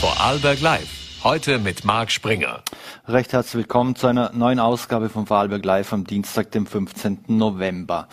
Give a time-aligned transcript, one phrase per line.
[0.00, 0.88] Vorarlberg Live.
[1.24, 2.62] Heute mit Marc Springer.
[3.06, 7.24] Recht herzlich willkommen zu einer neuen Ausgabe von Vorarlberg Live am Dienstag, dem 15.
[7.26, 8.08] November.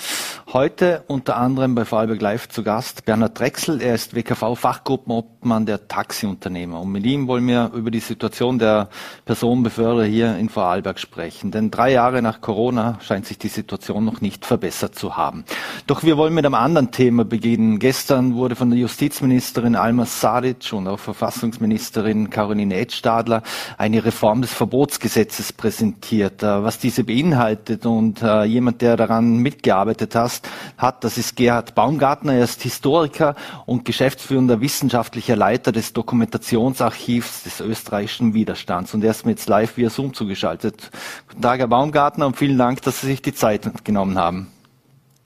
[0.54, 3.82] Heute unter anderem bei Vorarlberg Live zu Gast Bernhard Drechsel.
[3.82, 6.80] Er ist WKV-Fachgruppenobmann der Taxiunternehmer.
[6.80, 8.88] Und mit ihm wollen wir über die Situation der
[9.26, 11.52] Personenbeförderer hier in Vorarlberg sprechen.
[11.52, 15.44] Denn drei Jahre nach Corona scheint sich die Situation noch nicht verbessert zu haben.
[15.86, 17.78] Doch wir wollen mit einem anderen Thema beginnen.
[17.78, 23.44] Gestern wurde von der Justizministerin Alma Sadic und auch Verfassungsministerin Caroline Edstadler
[23.78, 26.42] eine Reform des Verbotsgesetzes präsentiert.
[26.42, 31.04] Äh, was diese beinhaltet und äh, jemand, der daran mitgearbeitet hat, Gast hat.
[31.04, 32.34] Das ist Gerhard Baumgartner.
[32.34, 38.94] Er ist Historiker und geschäftsführender wissenschaftlicher Leiter des Dokumentationsarchivs des österreichischen Widerstands.
[38.94, 40.92] Und er ist mir jetzt live via Zoom zugeschaltet.
[41.28, 44.48] Guten Tag, Herr Baumgartner, und vielen Dank, dass Sie sich die Zeit genommen haben.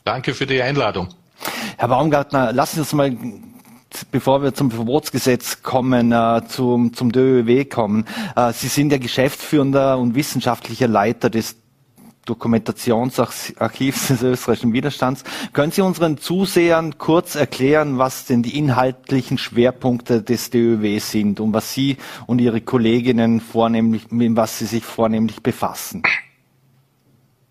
[0.03, 1.09] Danke für die Einladung.
[1.77, 3.15] Herr Baumgartner, lassen Sie uns mal
[4.09, 8.05] bevor wir zum Verbotsgesetz kommen, äh, zum, zum DÖW kommen.
[8.37, 11.57] Äh, Sie sind ja geschäftsführender und wissenschaftlicher Leiter des
[12.25, 15.23] Dokumentationsarchivs des österreichischen Widerstands.
[15.53, 21.53] Können Sie unseren Zusehern kurz erklären, was denn die inhaltlichen Schwerpunkte des DÖW sind und
[21.53, 26.03] was Sie und Ihre Kolleginnen vornehmlich, mit was Sie sich vornehmlich befassen?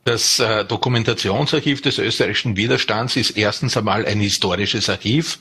[0.04, 5.38] Das äh, Dokumentationsarchiv des österreichischen Widerstands ist erstens einmal ein historisches Archiv,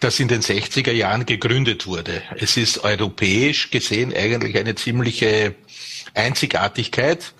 [0.00, 2.22] das in den 60er Jahren gegründet wurde.
[2.36, 5.54] Es ist europäisch gesehen eigentlich eine ziemliche
[6.14, 7.32] Einzigartigkeit,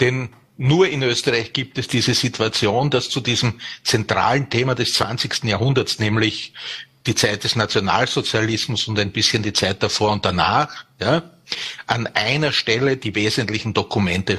[0.00, 5.44] denn nur in Österreich gibt es diese Situation, dass zu diesem zentralen Thema des 20.
[5.44, 6.52] Jahrhunderts, nämlich
[7.06, 11.22] die Zeit des Nationalsozialismus und ein bisschen die Zeit davor und danach, ja,
[11.86, 14.38] an einer Stelle die wesentlichen Dokumente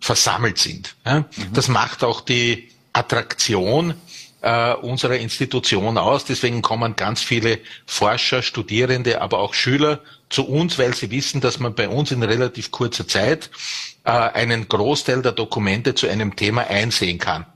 [0.00, 0.94] versammelt sind.
[1.04, 1.20] Ja.
[1.20, 1.26] Mhm.
[1.54, 3.94] Das macht auch die Attraktion
[4.42, 6.24] äh, unserer Institution aus.
[6.24, 11.58] Deswegen kommen ganz viele Forscher, Studierende, aber auch Schüler zu uns, weil sie wissen, dass
[11.58, 13.50] man bei uns in relativ kurzer Zeit
[14.04, 17.46] äh, einen Großteil der Dokumente zu einem Thema einsehen kann.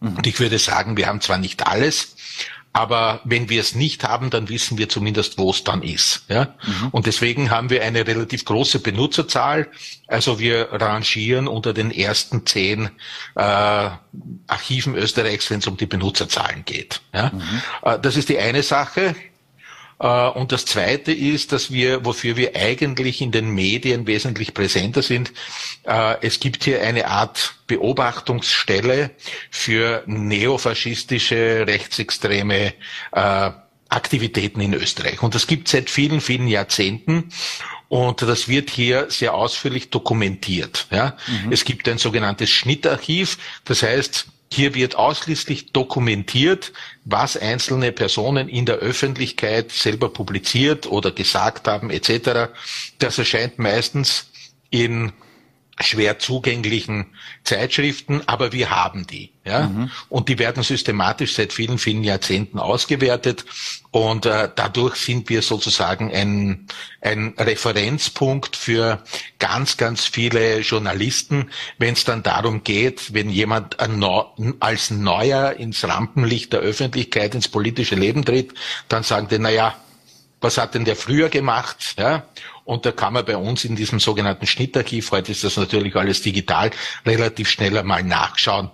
[0.00, 0.16] Mhm.
[0.16, 2.16] Und ich würde sagen, wir haben zwar nicht alles,
[2.76, 6.24] aber wenn wir es nicht haben, dann wissen wir zumindest, wo es dann ist.
[6.28, 6.54] Ja?
[6.62, 6.88] Mhm.
[6.90, 9.68] Und deswegen haben wir eine relativ große Benutzerzahl.
[10.06, 12.90] Also wir rangieren unter den ersten zehn
[13.34, 13.40] äh,
[14.46, 17.00] Archiven Österreichs, wenn es um die Benutzerzahlen geht.
[17.14, 17.30] Ja?
[17.30, 17.62] Mhm.
[17.80, 19.16] Äh, das ist die eine Sache.
[19.98, 25.02] Äh, und das Zweite ist, dass wir, wofür wir eigentlich in den Medien wesentlich präsenter
[25.02, 25.32] sind,
[25.84, 29.10] äh, es gibt hier eine Art Beobachtungsstelle
[29.50, 32.74] für neofaschistische, rechtsextreme
[33.12, 33.50] äh,
[33.88, 35.22] Aktivitäten in Österreich.
[35.22, 37.30] Und das gibt seit vielen, vielen Jahrzehnten.
[37.88, 40.88] Und das wird hier sehr ausführlich dokumentiert.
[40.90, 41.16] Ja?
[41.28, 41.52] Mhm.
[41.52, 43.38] Es gibt ein sogenanntes Schnittarchiv.
[43.64, 46.72] Das heißt, hier wird ausschließlich dokumentiert,
[47.04, 52.52] was einzelne Personen in der Öffentlichkeit selber publiziert oder gesagt haben etc.
[52.98, 54.30] Das erscheint meistens
[54.70, 55.12] in
[55.80, 57.06] schwer zugänglichen
[57.44, 59.32] Zeitschriften, aber wir haben die.
[59.44, 59.68] Ja?
[59.68, 59.90] Mhm.
[60.08, 63.44] Und die werden systematisch seit vielen, vielen Jahrzehnten ausgewertet.
[63.90, 66.66] Und äh, dadurch sind wir sozusagen ein,
[67.02, 69.02] ein Referenzpunkt für
[69.38, 73.76] ganz, ganz viele Journalisten, wenn es dann darum geht, wenn jemand
[74.60, 78.54] als Neuer ins Rampenlicht der Öffentlichkeit, ins politische Leben tritt,
[78.88, 79.74] dann sagen die, na ja,
[80.40, 81.94] was hat denn der früher gemacht?
[81.98, 82.26] Ja?
[82.66, 86.20] Und da kann man bei uns in diesem sogenannten Schnittarchiv, heute ist das natürlich alles
[86.20, 86.72] digital,
[87.06, 88.72] relativ schnell einmal nachschauen,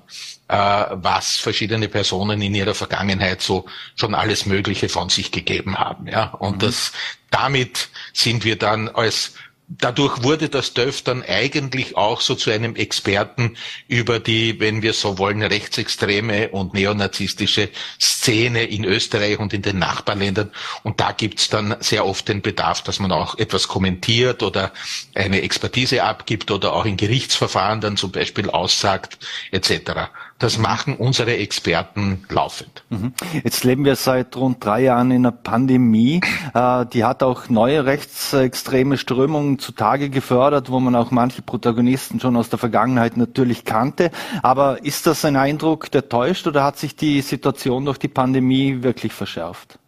[0.48, 6.06] äh, was verschiedene Personen in ihrer Vergangenheit so schon alles Mögliche von sich gegeben haben.
[6.06, 6.30] Ja?
[6.30, 6.60] Und mhm.
[6.60, 6.92] das,
[7.30, 9.34] damit sind wir dann als
[9.69, 13.56] dadurch wurde das DÖF dann eigentlich auch so zu einem Experten
[13.89, 17.71] über die, wenn wir so wollen, rechtsextreme und neonazistische
[18.01, 20.51] Szene in Österreich und in den Nachbarländern.
[20.83, 24.72] Und da gibt's dann sehr oft den Bedarf, dass man auch etwas kommentiert oder
[25.15, 29.19] eine Expertise abgibt oder auch in Gerichtsverfahren dann zum Beispiel aussagt
[29.51, 30.11] etc.
[30.42, 32.82] Das machen unsere Experten laufend.
[32.91, 33.14] Mhm.
[33.44, 36.20] Jetzt leben wir seit rund drei Jahren in einer Pandemie.
[36.53, 42.36] Äh, die hat auch neue rechtsextreme Strömungen zutage gefördert, wo man auch manche Protagonisten schon
[42.36, 44.10] aus der Vergangenheit natürlich kannte.
[44.42, 48.83] Aber ist das ein Eindruck, der täuscht oder hat sich die Situation durch die Pandemie
[48.83, 49.78] wirklich verschärft?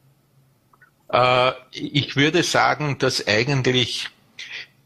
[1.09, 4.09] Äh, ich würde sagen, dass eigentlich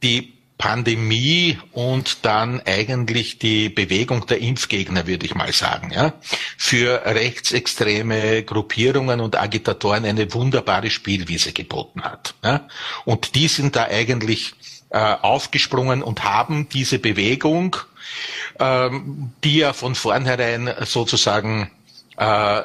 [0.03, 6.15] die Pandemie und dann eigentlich die Bewegung der Impfgegner, würde ich mal sagen, ja,
[6.57, 12.35] für rechtsextreme Gruppierungen und Agitatoren eine wunderbare Spielwiese geboten hat.
[12.45, 12.67] Ja.
[13.05, 14.55] Und die sind da eigentlich
[14.91, 17.77] äh, aufgesprungen und haben diese Bewegung,
[18.59, 21.71] ähm, die ja von vornherein sozusagen
[22.17, 22.63] äh,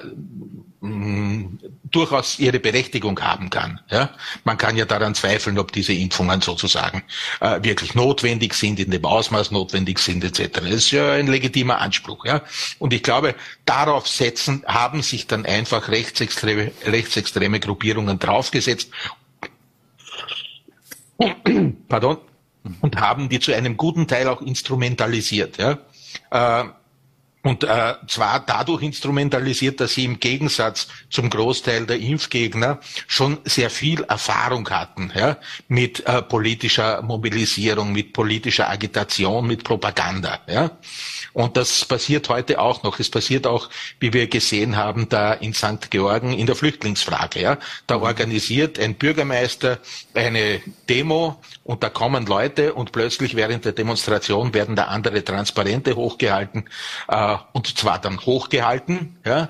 [0.83, 3.79] mh, durchaus ihre Berechtigung haben kann.
[3.89, 4.11] Ja?
[4.43, 7.03] Man kann ja daran zweifeln, ob diese Impfungen sozusagen
[7.39, 10.59] äh, wirklich notwendig sind, in dem Ausmaß notwendig sind etc.
[10.59, 12.25] Das ist ja ein legitimer Anspruch.
[12.25, 12.41] Ja?
[12.79, 13.35] Und ich glaube,
[13.65, 18.91] darauf setzen, haben sich dann einfach rechtsextreme, rechtsextreme Gruppierungen draufgesetzt.
[21.87, 22.17] Pardon.
[22.81, 25.57] Und haben die zu einem guten Teil auch instrumentalisiert.
[25.57, 25.79] Ja?
[26.31, 26.65] Äh,
[27.45, 33.69] und äh, zwar dadurch instrumentalisiert, dass sie im Gegensatz zum Großteil der Impfgegner schon sehr
[33.69, 35.37] viel Erfahrung hatten ja,
[35.67, 40.39] mit äh, politischer Mobilisierung, mit politischer Agitation, mit Propaganda.
[40.47, 40.71] Ja.
[41.33, 42.99] Und das passiert heute auch noch.
[42.99, 43.69] Es passiert auch,
[43.99, 45.91] wie wir gesehen haben, da in St.
[45.91, 47.41] Georgen in der Flüchtlingsfrage.
[47.41, 47.57] Ja.
[47.87, 49.79] Da organisiert ein Bürgermeister
[50.13, 55.97] eine Demo und da kommen Leute und plötzlich während der Demonstration werden da andere Transparente
[55.97, 56.69] hochgehalten
[57.09, 59.47] äh, und zwar dann hochgehalten, ja,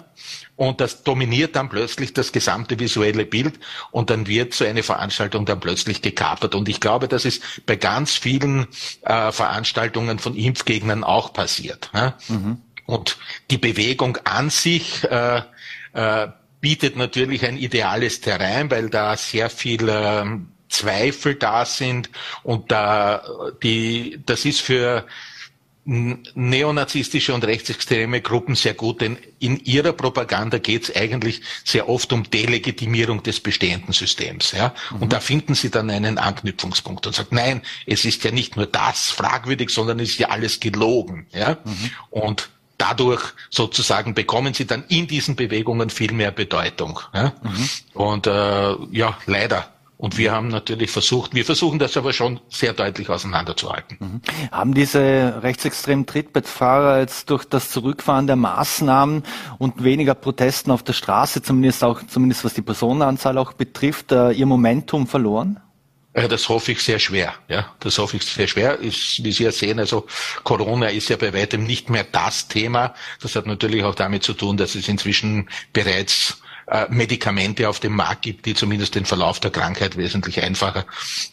[0.56, 3.60] und das dominiert dann plötzlich das gesamte visuelle Bild
[3.92, 6.54] und dann wird so eine Veranstaltung dann plötzlich gekapert.
[6.56, 8.68] Und ich glaube, das ist bei ganz vielen
[9.02, 11.90] äh, Veranstaltungen von Impfgegnern auch passiert.
[11.94, 12.16] Ja?
[12.28, 12.62] Mhm.
[12.86, 13.18] Und
[13.50, 15.42] die Bewegung an sich äh,
[15.94, 16.28] äh,
[16.62, 22.10] bietet natürlich ein ideales Terrain, weil da sehr viel ähm, Zweifel da sind
[22.42, 23.24] und da
[23.62, 25.06] die, das ist für
[25.86, 32.14] neonazistische und rechtsextreme Gruppen sehr gut, denn in ihrer Propaganda geht es eigentlich sehr oft
[32.14, 34.54] um Delegitimierung des bestehenden Systems.
[34.54, 34.74] Ja?
[34.92, 35.02] Mhm.
[35.02, 38.66] Und da finden sie dann einen Anknüpfungspunkt und sagt, nein, es ist ja nicht nur
[38.66, 41.28] das fragwürdig, sondern es ist ja alles gelogen.
[41.34, 41.58] Ja?
[41.66, 41.92] Mhm.
[42.12, 47.02] Und dadurch sozusagen bekommen sie dann in diesen Bewegungen viel mehr Bedeutung.
[47.14, 47.34] Ja?
[47.44, 47.70] Mhm.
[47.94, 49.73] Und äh, ja, leider
[50.04, 53.98] und wir haben natürlich versucht, wir versuchen das aber schon sehr deutlich auseinanderzuhalten.
[54.02, 54.22] Mhm.
[54.52, 59.24] Haben diese rechtsextremen Trittbettfahrer jetzt durch das Zurückfahren der Maßnahmen
[59.60, 64.32] und weniger Protesten auf der Straße, zumindest auch, zumindest was die Personenanzahl auch betrifft, äh,
[64.32, 65.62] ihr Momentum verloren?
[66.12, 67.36] Das hoffe ich sehr schwer.
[67.48, 68.80] Ja, das hoffe ich sehr schwer.
[68.80, 70.06] Ist, wie Sie ja sehen, also
[70.44, 72.94] Corona ist ja bei weitem nicht mehr das Thema.
[73.22, 77.96] Das hat natürlich auch damit zu tun, dass es inzwischen bereits äh, Medikamente auf dem
[77.96, 80.86] Markt gibt, die zumindest den Verlauf der Krankheit wesentlich einfacher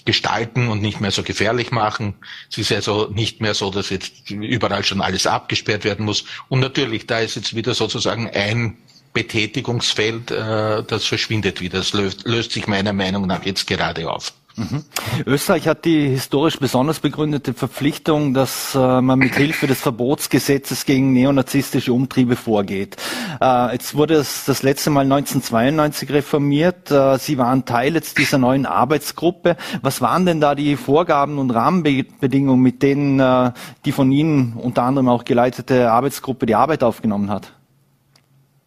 [0.05, 2.15] gestalten und nicht mehr so gefährlich machen.
[2.51, 6.27] Es ist also nicht mehr so, dass jetzt überall schon alles abgesperrt werden muss.
[6.51, 8.77] Und natürlich, da ist jetzt wieder sozusagen ein
[9.15, 11.79] Betätigungsfeld, äh, das verschwindet wieder.
[11.79, 14.35] Das löst, löst sich meiner Meinung nach jetzt gerade auf.
[14.61, 14.85] Mhm.
[15.25, 21.15] Österreich hat die historisch besonders begründete Verpflichtung, dass äh, man mit Hilfe des Verbotsgesetzes gegen
[21.15, 22.97] neonazistische Umtriebe vorgeht.
[23.41, 26.91] Äh, jetzt wurde es das letzte Mal 1992 reformiert.
[26.91, 29.57] Äh, Sie waren Teil jetzt dieser neuen Arbeitsgruppe.
[29.81, 33.53] Was waren denn da die Vorgaben und Rahmenbedingungen, mit denen äh,
[33.87, 37.55] die von Ihnen unter anderem auch geleitete Arbeitsgruppe die Arbeit aufgenommen hat?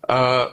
[0.08, 0.46] Äh,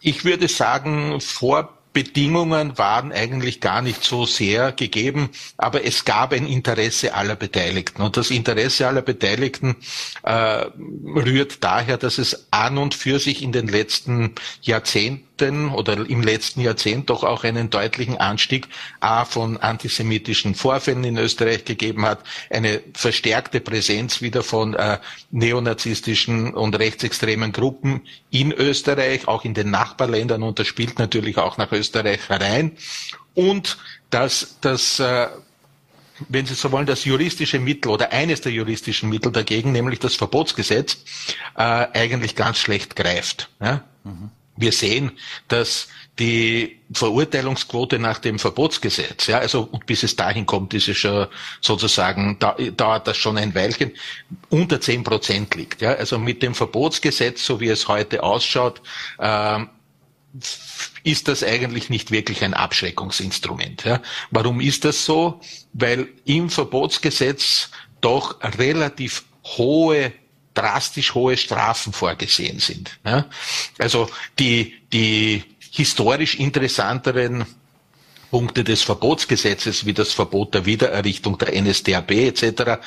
[0.00, 6.32] ich würde sagen, vor Bedingungen waren eigentlich gar nicht so sehr gegeben, aber es gab
[6.32, 8.02] ein Interesse aller Beteiligten.
[8.02, 9.76] Und das Interesse aller Beteiligten
[10.24, 10.66] äh,
[11.14, 16.60] rührt daher, dass es an und für sich in den letzten Jahrzehnten oder im letzten
[16.60, 18.68] Jahrzehnt doch auch einen deutlichen Anstieg
[19.00, 22.20] A von antisemitischen Vorfällen in Österreich gegeben hat,
[22.50, 24.98] eine verstärkte Präsenz wieder von äh,
[25.32, 31.56] neonazistischen und rechtsextremen Gruppen in Österreich, auch in den Nachbarländern und das spielt natürlich auch
[31.56, 32.72] nach Österreich herein
[33.34, 33.78] und
[34.10, 35.26] dass das äh,
[36.28, 40.14] wenn Sie so wollen, das juristische Mittel oder eines der juristischen Mittel dagegen, nämlich das
[40.14, 40.98] Verbotsgesetz,
[41.56, 43.50] äh, eigentlich ganz schlecht greift.
[43.60, 43.82] Ja?
[44.04, 45.12] Mhm wir sehen,
[45.48, 51.26] dass die Verurteilungsquote nach dem Verbotsgesetz, ja, also bis es dahin kommt, ist es schon
[51.60, 53.92] sozusagen, da, dauert das schon ein Weilchen,
[54.48, 55.82] unter zehn Prozent liegt.
[55.82, 58.80] Ja, also mit dem Verbotsgesetz, so wie es heute ausschaut,
[59.18, 59.64] äh,
[61.02, 63.84] ist das eigentlich nicht wirklich ein Abschreckungsinstrument.
[63.84, 64.00] Ja.
[64.30, 65.40] Warum ist das so?
[65.72, 67.70] Weil im Verbotsgesetz
[68.00, 70.12] doch relativ hohe
[70.54, 72.98] drastisch hohe Strafen vorgesehen sind.
[73.04, 73.26] Ja?
[73.78, 74.08] Also
[74.38, 77.44] die, die historisch interessanteren
[78.30, 82.80] Punkte des Verbotsgesetzes, wie das Verbot der Wiedererrichtung der NSDAP etc.,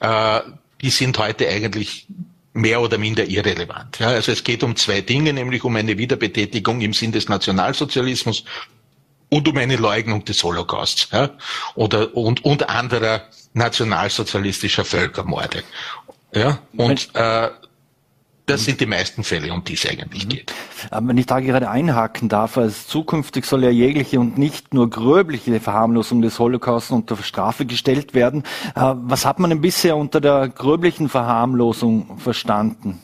[0.00, 0.40] äh,
[0.80, 2.06] die sind heute eigentlich
[2.52, 3.98] mehr oder minder irrelevant.
[3.98, 8.44] Ja, also es geht um zwei Dinge, nämlich um eine Wiederbetätigung im Sinn des Nationalsozialismus
[9.28, 11.30] und um eine Leugnung des Holocausts ja,
[11.74, 15.62] oder und, und anderer nationalsozialistischer Völkermorde.
[16.34, 17.48] Ja, und äh,
[18.46, 20.30] das sind die meisten Fälle, um die es eigentlich mhm.
[20.30, 20.52] geht.
[20.90, 24.90] Aber wenn ich da gerade einhaken darf, also zukünftig soll ja jegliche und nicht nur
[24.90, 28.42] gröbliche Verharmlosung des Holocaust unter Strafe gestellt werden.
[28.74, 33.00] Äh, was hat man denn bisher unter der gröblichen Verharmlosung verstanden?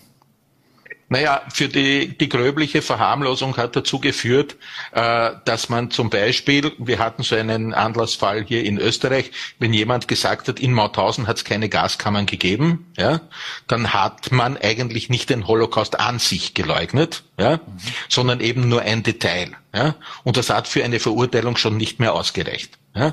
[1.09, 4.57] Naja, für die, die gröbliche Verharmlosung hat dazu geführt,
[4.91, 10.09] äh, dass man zum Beispiel, wir hatten so einen Anlassfall hier in Österreich, wenn jemand
[10.09, 13.21] gesagt hat, in Mauthausen hat es keine Gaskammern gegeben, ja,
[13.69, 17.61] dann hat man eigentlich nicht den Holocaust an sich geleugnet, ja, mhm.
[18.09, 19.53] sondern eben nur ein Detail.
[19.73, 19.95] Ja,
[20.25, 22.79] und das hat für eine Verurteilung schon nicht mehr ausgereicht.
[22.97, 23.13] Ja?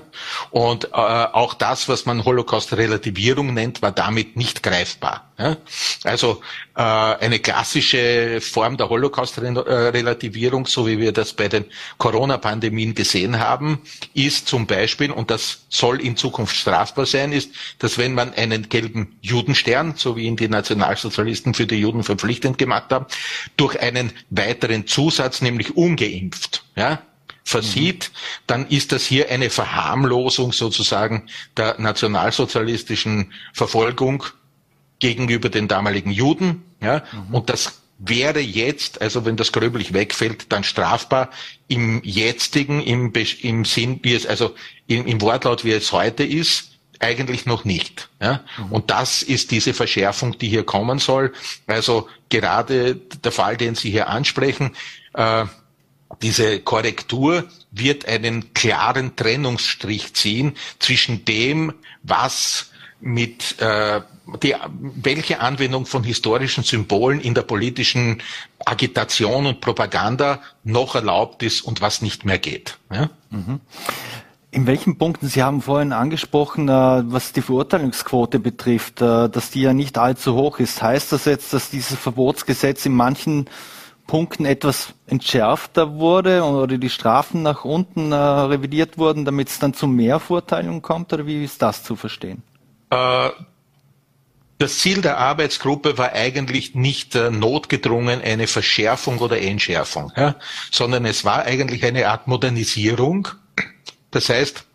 [0.49, 5.29] Und äh, auch das, was man Holocaust-Relativierung nennt, war damit nicht greifbar.
[5.37, 5.57] Ja?
[6.05, 6.41] Also
[6.75, 11.65] äh, eine klassische Form der Holocaust-Relativierung, so wie wir das bei den
[11.97, 13.81] Corona-Pandemien gesehen haben,
[14.13, 18.69] ist zum Beispiel, und das soll in Zukunft strafbar sein, ist, dass wenn man einen
[18.69, 23.05] gelben Judenstern, so wie ihn die Nationalsozialisten für die Juden verpflichtend gemacht haben,
[23.57, 27.01] durch einen weiteren Zusatz, nämlich ungeimpft, ja,
[27.43, 28.11] versieht,
[28.47, 34.23] dann ist das hier eine Verharmlosung sozusagen der nationalsozialistischen Verfolgung
[34.99, 36.63] gegenüber den damaligen Juden.
[36.81, 37.03] Ja?
[37.11, 37.35] Mhm.
[37.35, 41.29] Und das wäre jetzt, also wenn das gröblich wegfällt, dann strafbar
[41.67, 44.55] im jetzigen, im, im Sinn, wie es, also
[44.87, 48.09] im, im Wortlaut, wie es heute ist, eigentlich noch nicht.
[48.21, 48.43] Ja?
[48.57, 48.71] Mhm.
[48.71, 51.33] Und das ist diese Verschärfung, die hier kommen soll.
[51.67, 54.75] Also gerade der Fall, den Sie hier ansprechen,
[55.13, 55.45] äh,
[56.21, 64.01] diese Korrektur wird einen klaren Trennungsstrich ziehen zwischen dem, was mit äh,
[64.41, 68.21] die, welche Anwendung von historischen Symbolen in der politischen
[68.65, 72.77] Agitation und Propaganda noch erlaubt ist und was nicht mehr geht.
[72.91, 73.09] Ja?
[73.29, 73.59] Mhm.
[74.51, 79.61] In welchen Punkten, Sie haben vorhin angesprochen, äh, was die Verurteilungsquote betrifft, äh, dass die
[79.61, 80.81] ja nicht allzu hoch ist.
[80.81, 83.49] Heißt das jetzt, dass dieses Verbotsgesetz in manchen
[84.07, 89.73] Punkten etwas entschärfter wurde oder die Strafen nach unten äh, revidiert wurden, damit es dann
[89.73, 91.13] zu mehr Verurteilungen kommt?
[91.13, 92.43] Oder wie ist das zu verstehen?
[92.89, 93.29] Äh,
[94.59, 100.35] das Ziel der Arbeitsgruppe war eigentlich nicht äh, notgedrungen eine Verschärfung oder Entschärfung, ja,
[100.71, 103.27] sondern es war eigentlich eine Art Modernisierung.
[104.11, 104.65] Das heißt,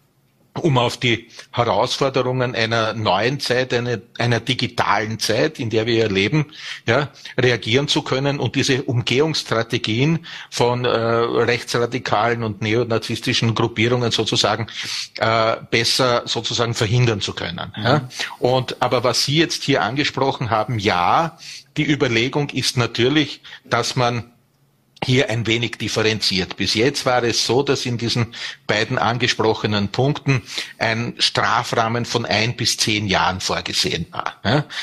[0.58, 6.06] um auf die Herausforderungen einer neuen Zeit, einer, einer digitalen Zeit, in der wir ja
[6.08, 6.46] leben,
[6.86, 14.66] ja, reagieren zu können und diese Umgehungsstrategien von äh, rechtsradikalen und neonazistischen Gruppierungen sozusagen
[15.18, 17.72] äh, besser sozusagen verhindern zu können.
[17.76, 17.84] Mhm.
[17.84, 18.08] Ja.
[18.38, 21.38] Und aber was Sie jetzt hier angesprochen haben, ja,
[21.76, 24.32] die Überlegung ist natürlich, dass man
[25.04, 26.56] hier ein wenig differenziert.
[26.56, 28.34] Bis jetzt war es so, dass in diesen
[28.66, 30.42] beiden angesprochenen Punkten
[30.78, 34.34] ein Strafrahmen von ein bis zehn Jahren vorgesehen war.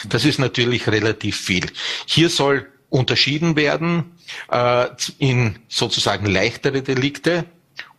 [0.07, 1.65] Das ist natürlich relativ viel.
[2.05, 4.15] Hier soll unterschieden werden
[4.49, 7.45] äh, in sozusagen leichtere Delikte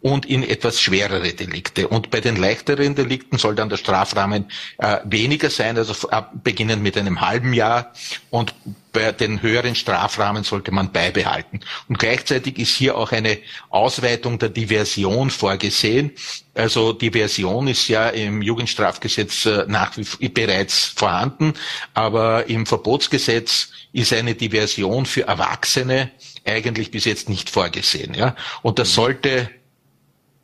[0.06, 1.88] und in etwas schwerere Delikte.
[1.88, 4.46] Und bei den leichteren Delikten soll dann der Strafrahmen
[4.78, 7.92] äh, weniger sein, also ab, beginnend mit einem halben Jahr.
[8.30, 8.54] Und
[8.92, 11.58] bei den höheren Strafrahmen sollte man beibehalten.
[11.88, 16.12] Und gleichzeitig ist hier auch eine Ausweitung der Diversion vorgesehen.
[16.54, 21.54] Also Diversion ist ja im Jugendstrafgesetz äh, nach wie bereits vorhanden,
[21.94, 26.12] aber im Verbotsgesetz ist eine Diversion für Erwachsene
[26.44, 28.14] eigentlich bis jetzt nicht vorgesehen.
[28.14, 28.36] Ja?
[28.62, 29.50] Und das sollte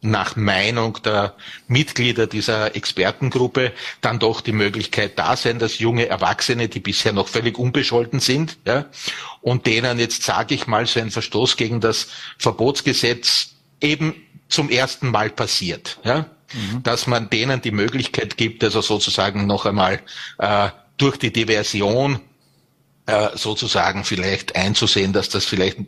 [0.02, 1.34] nach Meinung der
[1.68, 7.28] Mitglieder dieser Expertengruppe dann doch die Möglichkeit da sein, dass junge Erwachsene, die bisher noch
[7.28, 8.86] völlig unbescholten sind, ja,
[9.40, 14.14] und denen jetzt, sage ich mal, so ein Verstoß gegen das Verbotsgesetz eben
[14.48, 16.82] zum ersten Mal passiert, ja, mhm.
[16.82, 20.00] dass man denen die Möglichkeit gibt, also sozusagen noch einmal
[20.38, 22.20] äh, durch die Diversion
[23.34, 25.78] sozusagen vielleicht einzusehen, dass das vielleicht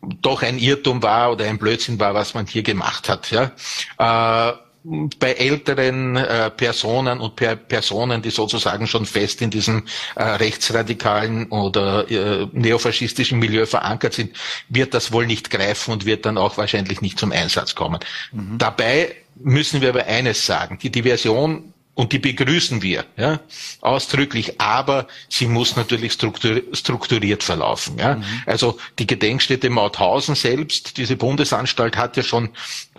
[0.00, 3.30] doch ein Irrtum war oder ein Blödsinn war, was man hier gemacht hat.
[3.30, 3.52] Ja?
[3.98, 4.52] Äh,
[4.82, 11.48] bei älteren äh, Personen und per Personen, die sozusagen schon fest in diesem äh, rechtsradikalen
[11.48, 14.34] oder äh, neofaschistischen Milieu verankert sind,
[14.68, 18.00] wird das wohl nicht greifen und wird dann auch wahrscheinlich nicht zum Einsatz kommen.
[18.32, 18.56] Mhm.
[18.56, 23.40] Dabei müssen wir aber eines sagen, die Diversion und die begrüßen wir ja,
[23.80, 27.98] ausdrücklich, aber sie muss natürlich strukturiert verlaufen.
[27.98, 28.16] Ja.
[28.16, 28.24] Mhm.
[28.46, 32.50] Also die Gedenkstätte Mauthausen selbst, diese Bundesanstalt hat ja schon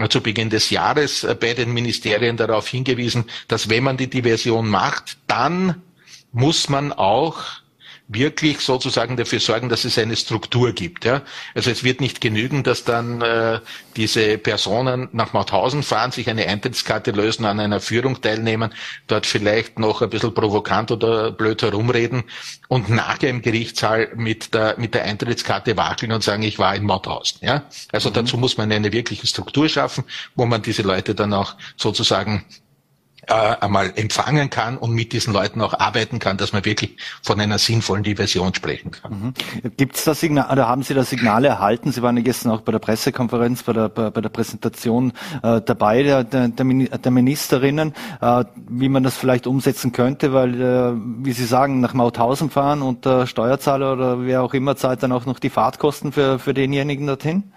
[0.09, 4.67] zu Beginn des Jahres äh, bei den Ministerien darauf hingewiesen, dass wenn man die Diversion
[4.67, 5.81] macht, dann
[6.31, 7.60] muss man auch
[8.13, 11.05] wirklich sozusagen dafür sorgen, dass es eine Struktur gibt.
[11.05, 11.21] Ja?
[11.55, 13.59] Also es wird nicht genügen, dass dann äh,
[13.95, 18.73] diese Personen nach Mauthausen fahren, sich eine Eintrittskarte lösen, an einer Führung teilnehmen,
[19.07, 22.23] dort vielleicht noch ein bisschen provokant oder blöd herumreden
[22.67, 26.83] und nachher im Gerichtssaal mit der, mit der Eintrittskarte wackeln und sagen, ich war in
[26.83, 27.39] Mauthausen.
[27.41, 27.63] Ja?
[27.91, 28.13] Also mhm.
[28.13, 30.03] dazu muss man eine wirkliche Struktur schaffen,
[30.35, 32.45] wo man diese Leute dann auch sozusagen
[33.27, 37.39] äh, einmal empfangen kann und mit diesen Leuten auch arbeiten kann, dass man wirklich von
[37.39, 39.33] einer sinnvollen Diversion sprechen kann.
[39.63, 39.71] Mhm.
[39.77, 41.91] Gibt es da Signale, oder haben Sie da Signale erhalten?
[41.91, 45.13] Sie waren ja gestern auch bei der Pressekonferenz, bei der, bei, bei der Präsentation
[45.43, 50.93] äh, dabei der, der, der Ministerinnen, äh, wie man das vielleicht umsetzen könnte, weil, äh,
[51.23, 55.11] wie Sie sagen, nach Mauthausen fahren und der Steuerzahler oder wer auch immer zahlt dann
[55.11, 57.51] auch noch die Fahrtkosten für, für denjenigen dorthin?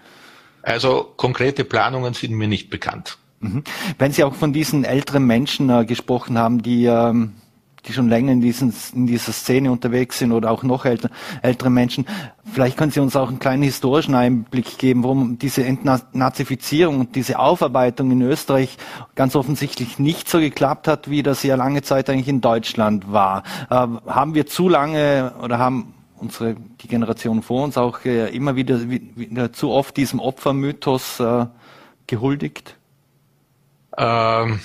[0.61, 3.17] Also konkrete Planungen sind mir nicht bekannt.
[3.39, 3.63] Mhm.
[3.97, 7.33] Wenn Sie auch von diesen älteren Menschen äh, gesprochen haben, die, ähm,
[7.85, 11.09] die schon länger in, diesen, in dieser Szene unterwegs sind oder auch noch älter,
[11.41, 12.05] ältere Menschen,
[12.51, 17.39] vielleicht können Sie uns auch einen kleinen historischen Einblick geben, warum diese Entnazifizierung und diese
[17.39, 18.77] Aufarbeitung in Österreich
[19.15, 23.43] ganz offensichtlich nicht so geklappt hat, wie das ja lange Zeit eigentlich in Deutschland war.
[23.69, 23.75] Äh,
[24.07, 28.89] haben wir zu lange oder haben unsere die Generation vor uns auch äh, immer wieder,
[28.89, 31.45] wieder zu oft diesem Opfermythos äh,
[32.07, 32.77] gehuldigt?
[33.97, 34.59] Ähm,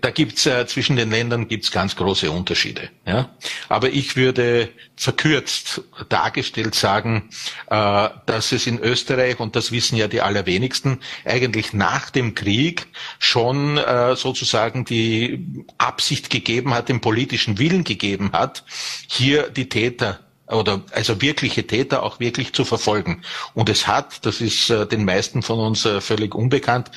[0.00, 2.90] da gibt's äh, zwischen den Ländern gibt's ganz große Unterschiede.
[3.06, 3.30] Ja?
[3.68, 7.30] Aber ich würde verkürzt dargestellt sagen,
[7.70, 12.86] äh, dass es in Österreich, und das wissen ja die allerwenigsten, eigentlich nach dem Krieg
[13.18, 15.46] schon äh, sozusagen die
[15.78, 18.64] Absicht gegeben hat, den politischen Willen gegeben hat,
[19.08, 23.22] hier die Täter oder also wirkliche Täter auch wirklich zu verfolgen.
[23.54, 26.90] Und es hat, das ist äh, den meisten von uns äh, völlig unbekannt,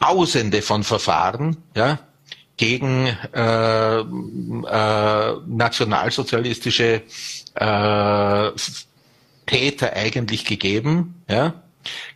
[0.00, 1.98] Tausende von Verfahren, ja,
[2.56, 7.02] gegen äh, äh, nationalsozialistische
[7.54, 8.50] äh,
[9.46, 11.54] Täter eigentlich gegeben, ja,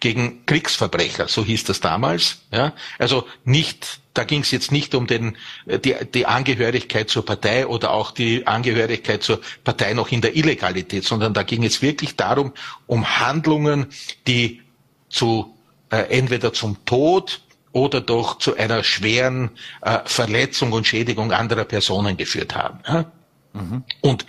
[0.01, 2.73] gegen Kriegsverbrecher, so hieß das damals, ja.
[2.99, 7.93] Also nicht, da ging es jetzt nicht um den die, die Angehörigkeit zur Partei oder
[7.93, 12.53] auch die Angehörigkeit zur Partei noch in der Illegalität, sondern da ging es wirklich darum,
[12.87, 13.87] um Handlungen,
[14.27, 14.63] die
[15.09, 15.55] zu
[15.91, 17.41] äh, entweder zum Tod
[17.73, 19.51] oder doch zu einer schweren
[19.83, 22.81] äh, Verletzung und Schädigung anderer Personen geführt haben.
[22.87, 23.05] Ja?
[23.53, 23.85] Mhm.
[24.01, 24.27] Und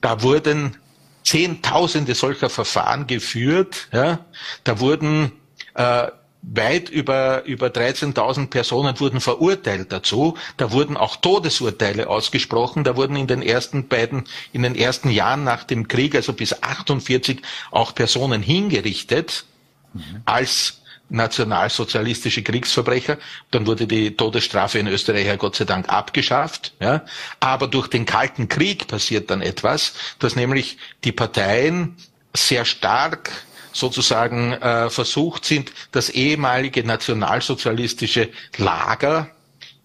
[0.00, 0.76] da wurden
[1.24, 3.88] Zehntausende solcher Verfahren geführt.
[3.92, 4.20] Ja?
[4.64, 5.32] Da wurden
[5.74, 6.08] äh,
[6.42, 10.36] weit über, über 13.000 Personen wurden verurteilt dazu.
[10.56, 12.84] Da wurden auch Todesurteile ausgesprochen.
[12.84, 16.62] Da wurden in den ersten beiden, in den ersten Jahren nach dem Krieg, also bis
[16.62, 19.44] 48, auch Personen hingerichtet
[19.92, 20.22] mhm.
[20.24, 23.18] als nationalsozialistische Kriegsverbrecher.
[23.50, 26.74] Dann wurde die Todesstrafe in Österreich ja Gott sei Dank abgeschafft.
[26.80, 27.04] Ja.
[27.40, 31.96] Aber durch den Kalten Krieg passiert dann etwas, dass nämlich die Parteien
[32.34, 33.30] sehr stark
[33.72, 39.30] sozusagen äh, versucht sind, das ehemalige nationalsozialistische Lager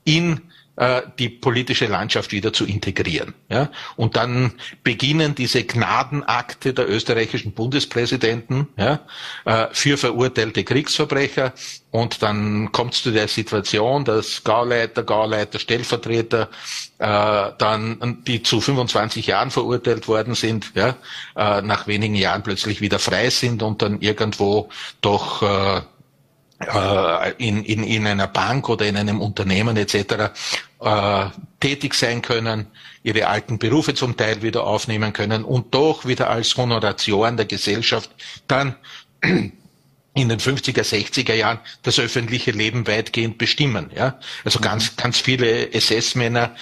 [0.05, 0.41] in
[1.19, 3.33] die politische Landschaft wieder zu integrieren.
[3.49, 3.69] Ja?
[3.97, 4.53] Und dann
[4.83, 8.99] beginnen diese Gnadenakte der österreichischen Bundespräsidenten ja,
[9.45, 11.53] äh, für verurteilte Kriegsverbrecher.
[11.91, 16.49] Und dann kommt es zu der Situation, dass Gauleiter, Gauleiter, Stellvertreter,
[16.99, 20.95] äh, dann die zu 25 Jahren verurteilt worden sind, ja,
[21.35, 24.69] äh, nach wenigen Jahren plötzlich wieder frei sind und dann irgendwo
[25.01, 25.81] doch äh, äh,
[27.37, 30.31] in, in, in einer Bank oder in einem Unternehmen etc.
[30.79, 31.25] Äh,
[31.59, 32.67] tätig sein können,
[33.03, 38.09] ihre alten Berufe zum Teil wieder aufnehmen können und doch wieder als Honoratioren der Gesellschaft
[38.47, 38.75] dann
[39.21, 43.91] in den 50er, 60er Jahren das öffentliche Leben weitgehend bestimmen.
[43.95, 44.19] Ja?
[44.43, 46.55] Also ganz, ganz viele SS-Männer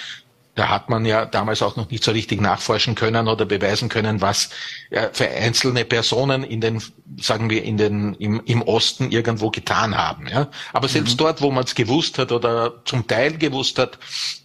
[0.60, 4.20] da hat man ja damals auch noch nicht so richtig nachforschen können oder beweisen können,
[4.20, 4.50] was
[4.90, 6.82] für einzelne Personen in den,
[7.18, 10.28] sagen wir, in den, im, im Osten irgendwo getan haben.
[10.28, 10.48] Ja?
[10.74, 11.16] Aber selbst mhm.
[11.16, 13.98] dort, wo man es gewusst hat oder zum Teil gewusst hat,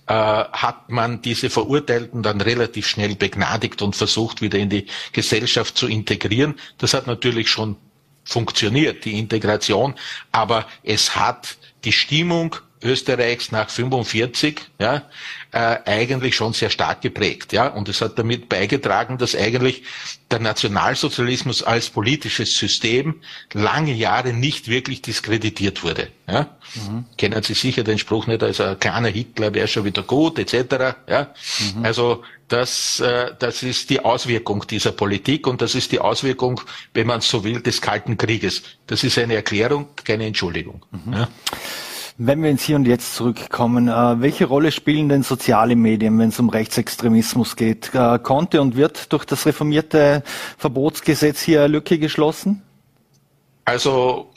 [0.07, 5.77] äh, hat man diese Verurteilten dann relativ schnell begnadigt und versucht, wieder in die Gesellschaft
[5.77, 6.55] zu integrieren.
[6.77, 7.75] Das hat natürlich schon
[8.23, 9.95] funktioniert, die Integration,
[10.31, 15.09] aber es hat die Stimmung Österreichs nach 45 ja,
[15.51, 17.51] äh, eigentlich schon sehr stark geprägt.
[17.51, 17.67] Ja?
[17.67, 19.83] Und es hat damit beigetragen, dass eigentlich
[20.29, 23.21] der Nationalsozialismus als politisches System
[23.53, 26.09] lange Jahre nicht wirklich diskreditiert wurde.
[26.27, 26.55] Ja?
[26.75, 27.05] Mhm.
[27.17, 30.95] Kennen Sie sicher den Spruch nicht, also ein kleiner Hitler wäre schon wieder gut, etc.
[31.07, 31.33] Ja?
[31.75, 31.85] Mhm.
[31.85, 36.61] Also das, äh, das ist die Auswirkung dieser Politik und das ist die Auswirkung,
[36.93, 38.61] wenn man so will, des Kalten Krieges.
[38.85, 40.85] Das ist eine Erklärung, keine Entschuldigung.
[40.91, 41.13] Mhm.
[41.13, 41.27] Ja?
[42.17, 46.29] Wenn wir ins Hier und Jetzt zurückkommen, äh, welche Rolle spielen denn soziale Medien, wenn
[46.29, 47.93] es um Rechtsextremismus geht?
[47.93, 50.23] Äh, konnte und wird durch das reformierte
[50.57, 52.61] Verbotsgesetz hier eine Lücke geschlossen?
[53.65, 54.31] Also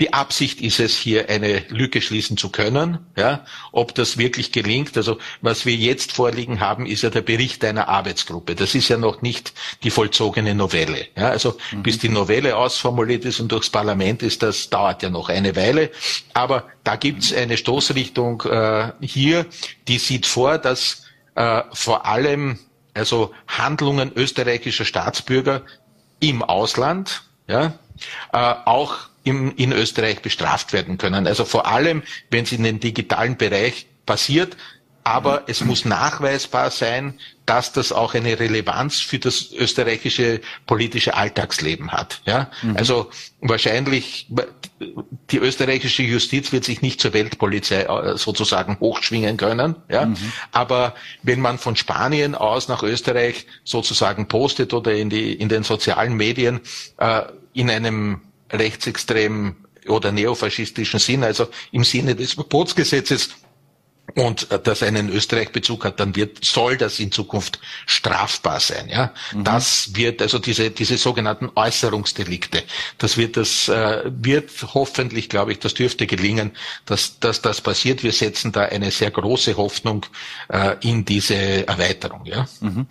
[0.00, 2.98] die Absicht ist es, hier eine Lücke schließen zu können.
[3.16, 4.96] Ja, ob das wirklich gelingt.
[4.96, 8.56] Also was wir jetzt vorliegen haben, ist ja der Bericht einer Arbeitsgruppe.
[8.56, 9.52] Das ist ja noch nicht
[9.84, 11.06] die vollzogene Novelle.
[11.16, 11.84] Ja, also mhm.
[11.84, 15.90] bis die Novelle ausformuliert ist und durchs Parlament ist, das dauert ja noch eine Weile.
[16.32, 19.46] Aber da gibt's eine Stoßrichtung äh, hier,
[19.86, 21.04] die sieht vor, dass
[21.36, 22.58] äh, vor allem
[22.94, 25.62] also Handlungen österreichischer Staatsbürger
[26.20, 27.78] im Ausland ja,
[28.32, 31.26] äh, auch im, in Österreich bestraft werden können.
[31.26, 34.56] Also vor allem, wenn es in den digitalen Bereich passiert,
[35.06, 41.92] aber es muss nachweisbar sein, dass das auch eine Relevanz für das österreichische politische Alltagsleben
[41.92, 42.22] hat.
[42.24, 42.50] Ja?
[42.62, 42.78] Mhm.
[42.78, 43.10] Also
[43.42, 44.28] wahrscheinlich
[45.30, 49.76] die österreichische Justiz wird sich nicht zur Weltpolizei äh, sozusagen hochschwingen können.
[49.90, 50.06] Ja?
[50.06, 50.16] Mhm.
[50.52, 55.64] Aber wenn man von Spanien aus nach Österreich sozusagen postet oder in die in den
[55.64, 56.60] sozialen Medien
[56.96, 58.22] äh, in einem
[58.54, 59.56] rechtsextremen
[59.88, 63.30] oder neofaschistischen Sinn, also im Sinne des Verbotsgesetzes
[64.14, 68.88] und äh, das einen Österreich-Bezug hat, dann wird, soll das in Zukunft strafbar sein.
[68.88, 69.44] Ja, mhm.
[69.44, 72.62] das wird also diese diese sogenannten Äußerungsdelikte.
[72.98, 76.52] Das wird das äh, wird hoffentlich, glaube ich, das dürfte gelingen,
[76.86, 78.02] dass dass das passiert.
[78.02, 80.06] Wir setzen da eine sehr große Hoffnung
[80.48, 82.24] äh, in diese Erweiterung.
[82.26, 82.46] Ja.
[82.60, 82.86] Mhm.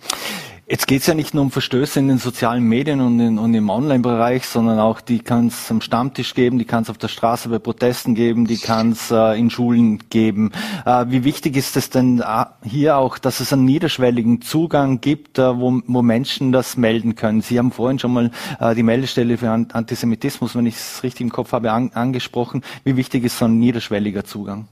[0.74, 3.54] Jetzt geht es ja nicht nur um Verstöße in den sozialen Medien und, in, und
[3.54, 7.06] im Online-Bereich, sondern auch die kann es am Stammtisch geben, die kann es auf der
[7.06, 10.50] Straße bei Protesten geben, die kann es äh, in Schulen geben.
[10.84, 15.38] Äh, wie wichtig ist es denn äh, hier auch, dass es einen niederschwelligen Zugang gibt,
[15.38, 17.40] äh, wo, wo Menschen das melden können?
[17.40, 21.30] Sie haben vorhin schon mal äh, die Meldestelle für Antisemitismus, wenn ich es richtig im
[21.30, 22.64] Kopf habe, an, angesprochen.
[22.82, 24.66] Wie wichtig ist so ein niederschwelliger Zugang?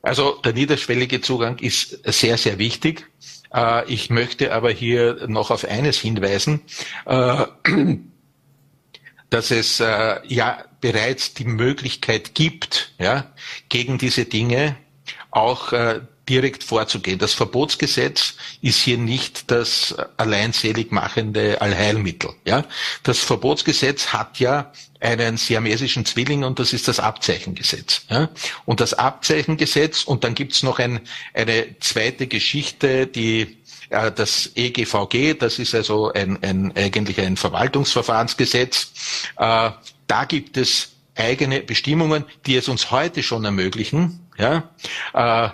[0.00, 3.06] Also der niederschwellige Zugang ist sehr, sehr wichtig.
[3.52, 6.62] Äh, ich möchte aber hier noch auf eines hinweisen,
[7.06, 7.46] äh,
[9.30, 13.32] dass es äh, ja bereits die Möglichkeit gibt, ja,
[13.68, 14.76] gegen diese Dinge
[15.30, 15.72] auch
[16.28, 17.18] direkt vorzugehen.
[17.18, 22.30] Das Verbotsgesetz ist hier nicht das alleinselig machende Allheilmittel.
[22.44, 22.64] Ja?
[23.02, 28.02] Das Verbotsgesetz hat ja einen siamesischen Zwilling und das ist das Abzeichengesetz.
[28.10, 28.28] Ja?
[28.66, 31.00] Und das Abzeichengesetz und dann gibt's noch ein,
[31.34, 33.58] eine zweite Geschichte, die
[33.90, 38.92] äh, das EGVG, das ist also ein, ein, eigentlich ein Verwaltungsverfahrensgesetz.
[39.36, 39.70] Äh,
[40.06, 44.70] da gibt es eigene Bestimmungen, die es uns heute schon ermöglichen, ja,
[45.14, 45.50] äh,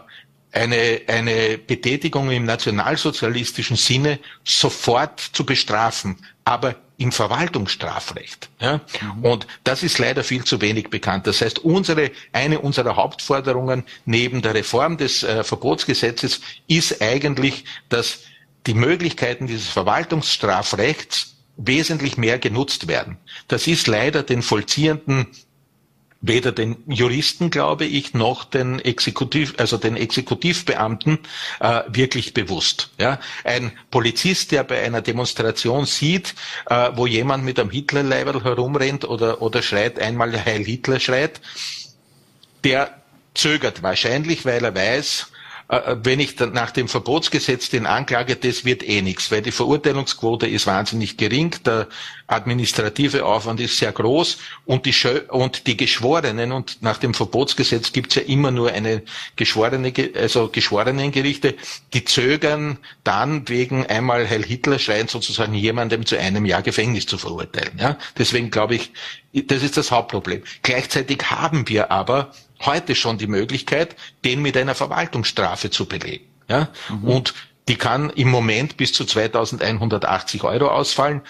[0.55, 8.49] eine, eine Betätigung im nationalsozialistischen Sinne sofort zu bestrafen, aber im Verwaltungsstrafrecht.
[8.61, 8.81] Ja?
[9.17, 9.25] Mhm.
[9.25, 11.27] Und das ist leider viel zu wenig bekannt.
[11.27, 18.21] Das heißt, unsere, eine unserer Hauptforderungen neben der Reform des äh, Verbotsgesetzes ist eigentlich, dass
[18.67, 23.19] die Möglichkeiten dieses Verwaltungsstrafrechts wesentlich mehr genutzt werden.
[23.49, 25.27] Das ist leider den Vollziehenden
[26.27, 31.19] weder den Juristen, glaube ich, noch den Exekutiv, also den Exekutivbeamten
[31.61, 32.91] äh, wirklich bewusst.
[32.99, 33.21] Ja?
[33.45, 36.35] Ein Polizist, der bei einer Demonstration sieht,
[36.71, 41.41] äh, wo jemand mit einem Hitlerleiberl herumrennt oder, oder schreit, einmal Heil Hitler schreit,
[42.65, 43.03] der
[43.35, 45.27] zögert wahrscheinlich, weil er weiß,
[45.69, 50.47] wenn ich dann nach dem Verbotsgesetz den anklage, das wird eh nichts, weil die Verurteilungsquote
[50.47, 51.89] ist wahnsinnig gering, der
[52.27, 54.95] administrative Aufwand ist sehr groß und die,
[55.29, 59.03] und die Geschworenen, und nach dem Verbotsgesetz gibt es ja immer nur eine
[59.37, 61.55] geschworene, also Geschworenengerichte,
[61.93, 67.19] die zögern dann wegen einmal Heil Hitler schreien sozusagen jemandem zu einem Jahr Gefängnis zu
[67.19, 67.79] verurteilen.
[67.79, 67.99] Ja?
[68.19, 68.93] Deswegen glaube ich,
[69.47, 70.43] das ist das Hauptproblem.
[70.63, 76.25] Gleichzeitig haben wir aber heute schon die Möglichkeit, den mit einer Verwaltungsstrafe zu belegen.
[76.49, 76.69] Ja?
[76.89, 77.05] Mhm.
[77.05, 77.35] Und
[77.69, 81.23] die kann im Moment bis zu 2180 Euro ausfallen.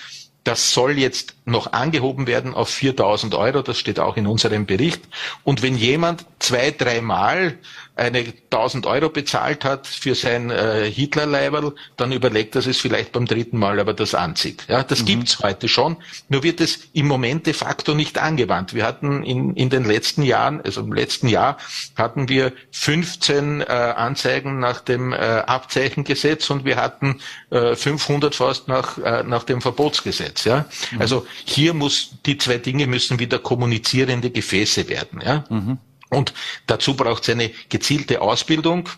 [0.42, 3.62] Das soll jetzt noch angehoben werden auf 4000 Euro.
[3.62, 5.02] Das steht auch in unserem Bericht.
[5.42, 7.58] Und wenn jemand zwei, dreimal
[7.96, 13.26] eine 1000 Euro bezahlt hat für sein äh, Hitlerleiberl, dann überlegt er es vielleicht beim
[13.26, 14.64] dritten Mal, aber das anzieht.
[14.68, 15.06] Ja, das mhm.
[15.06, 15.96] gibt's heute schon.
[16.28, 18.74] Nur wird es im Moment de facto nicht angewandt.
[18.74, 21.56] Wir hatten in, in den letzten Jahren, also im letzten Jahr
[21.94, 28.66] hatten wir 15 äh, Anzeigen nach dem äh, Abzeichengesetz und wir hatten äh, 500 fast
[28.66, 30.44] nach, äh, nach dem Verbotsgesetz.
[30.44, 31.00] Ja, mhm.
[31.00, 35.20] also hier muss die zwei Dinge müssen wieder kommunizierende Gefäße werden.
[35.24, 35.44] Ja.
[35.48, 35.78] Mhm.
[36.10, 36.34] Und
[36.66, 38.88] dazu braucht es eine gezielte Ausbildung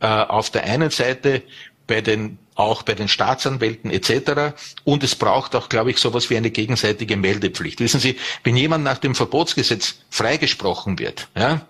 [0.00, 1.42] äh, auf der einen Seite
[1.86, 4.56] bei den auch bei den Staatsanwälten etc.
[4.82, 7.78] Und es braucht auch, glaube ich, sowas wie eine gegenseitige Meldepflicht.
[7.78, 11.60] Wissen Sie, wenn jemand nach dem Verbotsgesetz freigesprochen wird, ja,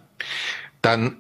[0.80, 1.16] dann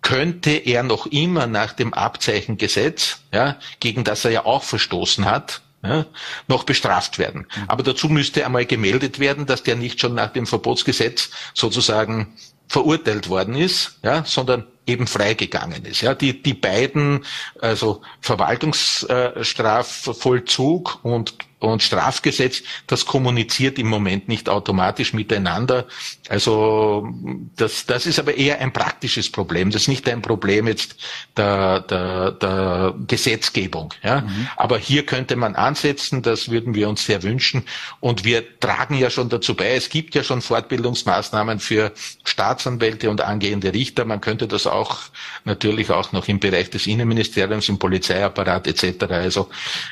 [0.00, 5.60] könnte er noch immer nach dem Abzeichengesetz, ja, gegen das er ja auch verstoßen hat,
[5.82, 6.06] ja,
[6.48, 7.46] noch bestraft werden.
[7.56, 7.64] Mhm.
[7.68, 12.36] Aber dazu müsste einmal gemeldet werden, dass der nicht schon nach dem Verbotsgesetz sozusagen
[12.68, 16.00] verurteilt worden ist, ja, sondern eben freigegangen ist.
[16.02, 17.24] Ja, die, die beiden,
[17.60, 25.86] also Verwaltungsstrafvollzug und und Strafgesetz, das kommuniziert im Moment nicht automatisch miteinander.
[26.28, 27.08] Also
[27.56, 29.70] das, das ist aber eher ein praktisches Problem.
[29.70, 30.96] Das ist nicht ein Problem jetzt
[31.36, 33.92] der, der, der Gesetzgebung.
[34.02, 34.22] Ja?
[34.22, 34.48] Mhm.
[34.56, 37.64] Aber hier könnte man ansetzen, das würden wir uns sehr wünschen.
[38.00, 41.92] Und wir tragen ja schon dazu bei, es gibt ja schon Fortbildungsmaßnahmen für
[42.24, 44.04] Staatsanwälte und angehende Richter.
[44.04, 44.98] Man könnte das auch
[45.44, 49.48] natürlich auch noch im Bereich des Innenministeriums, im Polizeiapparat etc., also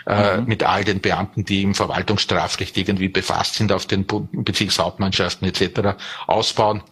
[0.07, 0.47] äh, mhm.
[0.47, 5.97] mit all den Beamten, die im Verwaltungsstrafrecht irgendwie befasst sind, auf den Bezirkshauptmannschaften etc.
[6.27, 6.83] ausbauen.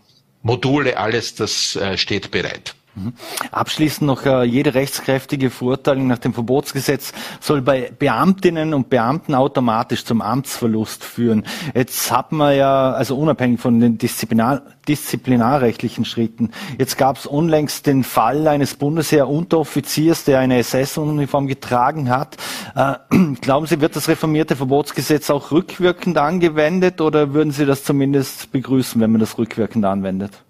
[0.42, 2.74] Module, alles, das äh, steht bereit.
[2.94, 3.12] Mhm.
[3.52, 10.04] Abschließend noch, äh, jede rechtskräftige Verurteilung nach dem Verbotsgesetz soll bei Beamtinnen und Beamten automatisch
[10.04, 11.46] zum Amtsverlust führen.
[11.72, 17.86] Jetzt hat man ja, also unabhängig von den Disziplinar disziplinarrechtlichen Schritten, jetzt gab es unlängst
[17.86, 22.36] den Fall eines Bundesheer-Unteroffiziers, der eine SS-Uniform getragen hat.
[22.74, 22.94] Äh,
[23.40, 29.00] glauben Sie, wird das reformierte Verbotsgesetz auch rückwirkend angewendet oder würden Sie das zumindest begrüßen,
[29.00, 30.42] wenn man das rückwirkend anwendet?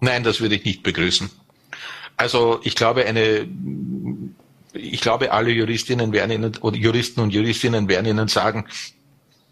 [0.00, 1.30] Nein, das würde ich nicht begrüßen.
[2.16, 3.46] Also ich glaube, eine,
[4.72, 8.66] ich glaube, alle Juristinnen werden Ihnen, oder Juristen und Juristinnen werden Ihnen sagen,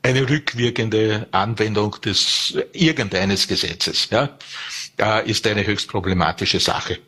[0.02, 6.98] eine rückwirkende Anwendung des irgendeines Gesetzes, ja, ist eine höchst problematische Sache.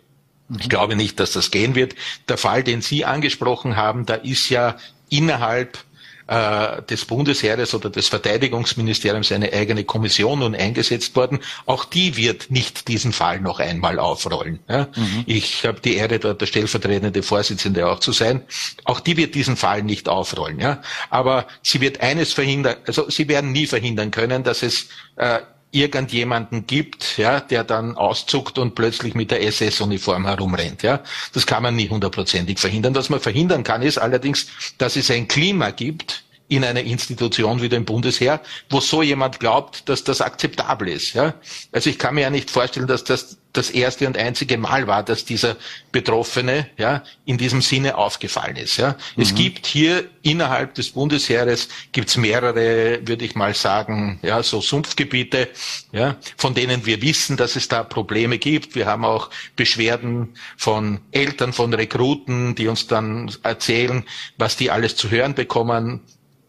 [0.60, 1.94] Ich glaube nicht, dass das gehen wird.
[2.28, 4.76] Der Fall, den Sie angesprochen haben, da ist ja
[5.08, 5.78] innerhalb
[6.26, 11.40] äh, des Bundesheeres oder des Verteidigungsministeriums eine eigene Kommission nun eingesetzt worden.
[11.66, 14.61] Auch die wird nicht diesen Fall noch einmal aufrollen.
[14.68, 14.88] Ja?
[14.94, 15.24] Mhm.
[15.26, 18.42] Ich habe die Ehre, dort der stellvertretende Vorsitzende auch zu sein.
[18.85, 20.61] Auch die wird diesen Fall nicht aufrollen.
[20.61, 20.82] Ja?
[21.11, 25.40] Aber sie wird eines verhindern, also sie werden nie verhindern können, dass es äh,
[25.72, 30.82] irgendjemanden gibt, ja, der dann auszuckt und plötzlich mit der SS-Uniform herumrennt.
[30.82, 32.94] Ja, das kann man nie hundertprozentig verhindern.
[32.94, 34.46] Was man verhindern kann, ist allerdings,
[34.78, 39.88] dass es ein Klima gibt, in einer Institution wie dem Bundesheer, wo so jemand glaubt,
[39.88, 41.14] dass das akzeptabel ist.
[41.14, 41.35] Ja?
[41.72, 45.02] Also ich kann mir ja nicht vorstellen, dass das das erste und einzige Mal war,
[45.02, 45.57] dass dieser
[45.92, 48.78] Betroffene ja, in diesem Sinne aufgefallen ist.
[48.78, 48.96] Ja?
[49.16, 49.22] Mhm.
[49.22, 55.48] Es gibt hier innerhalb des Bundesheeres gibt's mehrere, würde ich mal sagen, ja, so Sumpfgebiete,
[55.92, 58.74] ja, von denen wir wissen, dass es da Probleme gibt.
[58.74, 64.05] Wir haben auch Beschwerden von Eltern, von Rekruten, die uns dann erzählen,
[64.38, 66.00] was die alles zu hören bekommen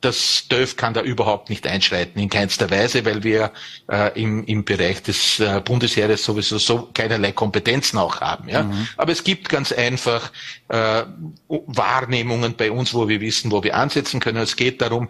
[0.03, 3.51] das DÖF kann da überhaupt nicht einschreiten, in keinster Weise, weil wir
[3.89, 8.49] äh, im, im Bereich des äh, Bundesheeres sowieso so keinerlei Kompetenzen auch haben.
[8.49, 8.63] Ja?
[8.63, 8.87] Mhm.
[8.97, 10.31] Aber es gibt ganz einfach
[10.67, 11.03] äh,
[11.47, 14.37] Wahrnehmungen bei uns, wo wir wissen, wo wir ansetzen können.
[14.37, 15.09] Es geht darum,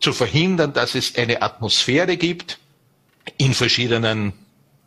[0.00, 2.58] zu verhindern, dass es eine Atmosphäre gibt
[3.36, 4.32] in verschiedenen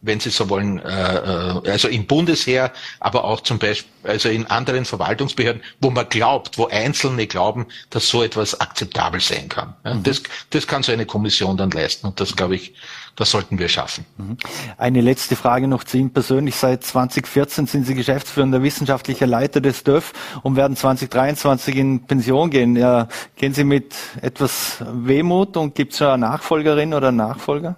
[0.03, 4.45] wenn Sie so wollen, äh, äh, also im Bundesheer, aber auch zum Beispiel also in
[4.47, 9.75] anderen Verwaltungsbehörden, wo man glaubt, wo Einzelne glauben, dass so etwas akzeptabel sein kann.
[9.85, 10.03] Ja, mhm.
[10.03, 12.73] das, das kann so eine Kommission dann leisten und das glaube ich,
[13.15, 14.05] das sollten wir schaffen.
[14.17, 14.37] Mhm.
[14.77, 16.55] Eine letzte Frage noch zu Ihnen persönlich.
[16.55, 20.11] Seit 2014 sind Sie geschäftsführender wissenschaftlicher Leiter des DÖF
[20.41, 22.75] und werden 2023 in Pension gehen.
[22.75, 27.77] Ja, gehen Sie mit etwas Wehmut und gibt es eine Nachfolgerin oder einen Nachfolger?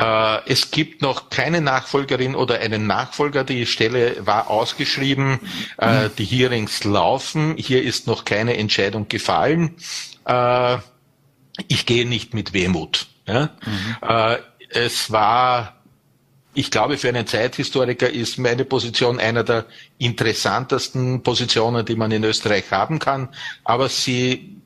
[0.00, 3.44] Äh, es gibt noch keine Nachfolgerin oder einen Nachfolger.
[3.44, 5.40] Die Stelle war ausgeschrieben.
[5.76, 7.54] Äh, die Hearings laufen.
[7.58, 9.76] Hier ist noch keine Entscheidung gefallen.
[10.24, 10.78] Äh,
[11.68, 13.08] ich gehe nicht mit Wehmut.
[14.72, 15.76] Es war
[16.52, 19.66] ich glaube, für einen Zeithistoriker ist meine Position einer der
[19.98, 23.28] interessantesten Positionen, die man in Österreich haben kann.
[23.62, 24.59] Aber sie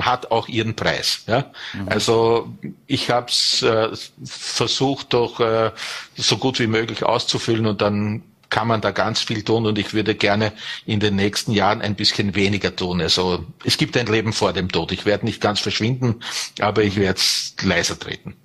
[0.00, 1.24] hat auch ihren Preis.
[1.26, 1.50] Ja?
[1.74, 1.88] Mhm.
[1.88, 2.48] Also
[2.86, 3.88] ich habe es äh,
[4.24, 5.70] versucht, doch äh,
[6.16, 9.94] so gut wie möglich auszufüllen und dann kann man da ganz viel tun und ich
[9.94, 10.52] würde gerne
[10.84, 13.00] in den nächsten Jahren ein bisschen weniger tun.
[13.00, 14.92] Also es gibt ein Leben vor dem Tod.
[14.92, 16.20] Ich werde nicht ganz verschwinden,
[16.60, 17.20] aber ich werde
[17.62, 18.36] leiser treten.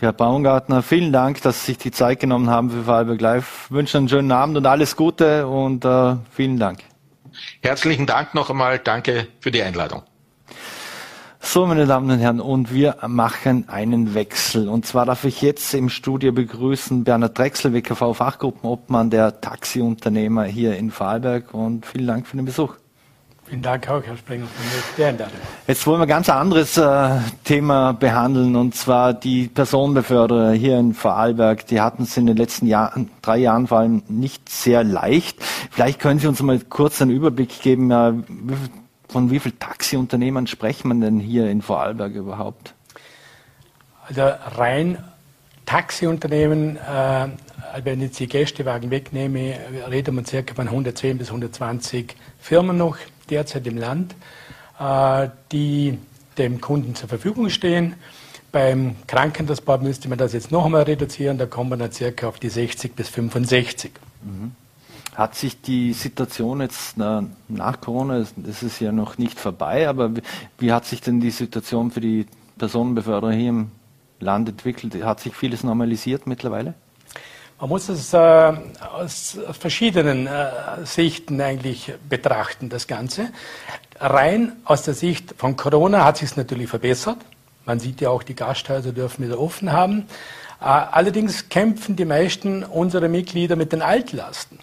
[0.00, 3.66] Herr Baumgartner, vielen Dank, dass Sie sich die Zeit genommen haben für Vorarlberg Live.
[3.66, 6.80] Ich wünsche einen schönen Abend und alles Gute und äh, vielen Dank.
[7.60, 8.78] Herzlichen Dank noch einmal.
[8.78, 10.02] Danke für die Einladung.
[11.46, 14.68] So, meine Damen und Herren, und wir machen einen Wechsel.
[14.68, 20.90] Und zwar darf ich jetzt im Studio begrüßen Bernhard Drechsel, WKV-Fachgruppenobmann der Taxiunternehmer hier in
[20.90, 21.52] Vorarlberg.
[21.52, 22.74] Und vielen Dank für den Besuch.
[23.44, 25.34] Vielen Dank auch, Herr Sprenger, für die Einladung.
[25.66, 30.94] Jetzt wollen wir ein ganz anderes äh, Thema behandeln, und zwar die Personenbeförderer hier in
[30.94, 31.66] Vorarlberg.
[31.66, 35.36] Die hatten es in den letzten Jahren, drei Jahren vor allem nicht sehr leicht.
[35.70, 38.14] Vielleicht können Sie uns mal kurz einen Überblick geben, äh,
[39.14, 42.74] von wie vielen Taxiunternehmen sprechen man denn hier in Vorarlberg überhaupt?
[44.08, 44.22] Also
[44.56, 44.98] rein
[45.66, 47.28] Taxiunternehmen, äh,
[47.84, 49.54] wenn ich jetzt die Gästewagen wegnehme,
[49.88, 52.96] reden wir circa von 110 bis 120 Firmen noch
[53.30, 54.16] derzeit im Land,
[54.80, 55.96] äh, die
[56.36, 57.94] dem Kunden zur Verfügung stehen.
[58.50, 62.40] Beim Krankentransport müsste man das jetzt noch einmal reduzieren, da kommen wir dann circa auf
[62.40, 63.92] die 60 bis 65.
[64.24, 64.56] Mhm.
[65.14, 70.16] Hat sich die Situation jetzt na, nach Corona, das ist ja noch nicht vorbei, aber
[70.16, 70.22] wie,
[70.58, 72.26] wie hat sich denn die Situation für die
[72.58, 73.70] Personenbeförderer hier im
[74.18, 75.02] Land entwickelt?
[75.04, 76.74] Hat sich vieles normalisiert mittlerweile?
[77.60, 80.50] Man muss es äh, aus, aus, verschiedenen äh,
[80.84, 83.28] Sichten eigentlich betrachten, das Ganze.
[84.00, 87.18] Rein aus der Sicht von Corona hat sich es natürlich verbessert.
[87.64, 90.06] Man sieht ja auch, die Gasthäuser dürfen wieder offen haben.
[90.60, 94.58] Äh, allerdings kämpfen die meisten unserer Mitglieder mit den Altlasten.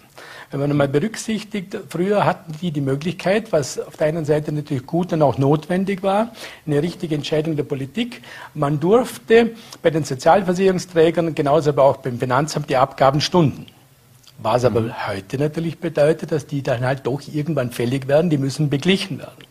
[0.52, 4.84] Wenn man einmal berücksichtigt, früher hatten die die Möglichkeit, was auf der einen Seite natürlich
[4.84, 6.30] gut und auch notwendig war,
[6.66, 8.20] eine richtige Entscheidung der Politik.
[8.52, 13.64] Man durfte bei den Sozialversicherungsträgern, genauso aber auch beim Finanzamt, die Abgaben stunden.
[14.42, 15.08] Was aber mhm.
[15.08, 19.46] heute natürlich bedeutet, dass die dann halt doch irgendwann fällig werden, die müssen beglichen werden.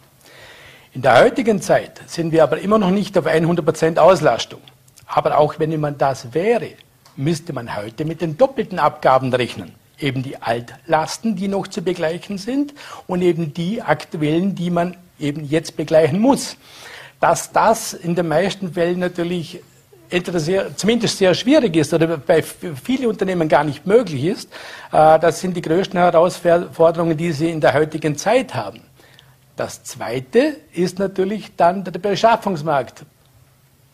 [0.94, 4.62] In der heutigen Zeit sind wir aber immer noch nicht auf 100% Auslastung.
[5.08, 6.74] Aber auch wenn man das wäre,
[7.16, 12.38] müsste man heute mit den doppelten Abgaben rechnen eben die Altlasten, die noch zu begleichen
[12.38, 12.74] sind
[13.08, 16.58] und eben die aktuellen, die man eben jetzt begleichen muss.
[17.20, 19.62] Dass das in den meisten Fällen natürlich
[20.34, 24.50] sehr, zumindest sehr schwierig ist oder bei vielen Unternehmen gar nicht möglich ist,
[24.92, 28.82] äh, das sind die größten Herausforderungen, die sie in der heutigen Zeit haben.
[29.56, 33.06] Das Zweite ist natürlich dann der Beschaffungsmarkt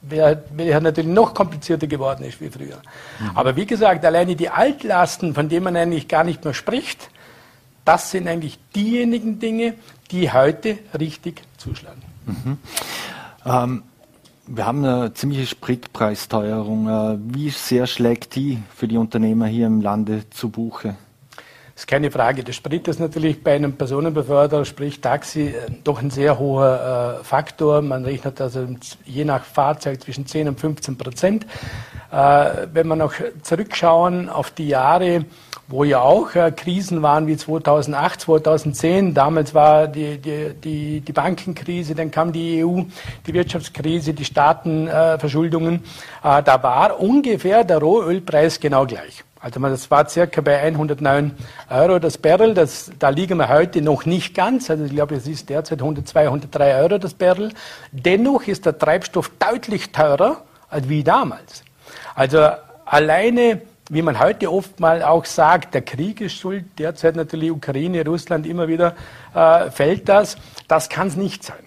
[0.10, 2.78] der natürlich noch komplizierter geworden ist wie früher.
[3.20, 3.32] Mhm.
[3.36, 7.10] Aber wie gesagt, alleine die Altlasten, von denen man eigentlich gar nicht mehr spricht,
[7.86, 9.76] das sind eigentlich diejenigen Dinge,
[10.12, 12.02] die heute richtig zuschlagen.
[12.26, 12.58] Mhm.
[13.46, 13.84] Ähm,
[14.46, 16.88] wir haben eine ziemliche Spritpreisteuerung.
[16.88, 20.96] Äh, wie sehr schlägt die für die Unternehmer hier im Lande zu Buche?
[21.78, 22.44] Ist keine Frage.
[22.44, 27.24] Der Sprit ist natürlich bei einem Personenbeförderer, sprich Taxi, äh, doch ein sehr hoher äh,
[27.24, 27.84] Faktor.
[27.84, 28.68] Man rechnet also
[29.06, 31.46] je nach Fahrzeug zwischen 10 und 15 Prozent.
[32.12, 33.13] Äh, wenn wir noch
[33.44, 35.26] zurückschauen auf die Jahre,
[35.68, 39.13] wo ja auch äh, Krisen waren wie 2008, 2010.
[39.13, 42.82] Damals war die, die, die, die Bankenkrise, dann kam die EU,
[43.28, 45.84] die Wirtschaftskrise, die Staatenverschuldungen.
[46.24, 49.27] Äh, da war ungefähr der Rohölpreis genau gleich.
[49.39, 51.32] Also das war circa bei 109
[51.69, 52.54] Euro das Barrel.
[52.54, 54.69] Das, da liegen wir heute noch nicht ganz.
[54.69, 57.52] Also ich glaube, es ist derzeit 102, 103 Euro das Barrel.
[57.91, 61.63] Dennoch ist der Treibstoff deutlich teurer als wie damals.
[62.15, 62.50] Also
[62.86, 66.65] alleine, wie man heute oft mal auch sagt, der Krieg ist schuld.
[66.80, 68.95] Derzeit natürlich Ukraine, Russland immer wieder
[69.36, 70.38] äh, fällt das.
[70.67, 71.58] Das kann es nicht sein.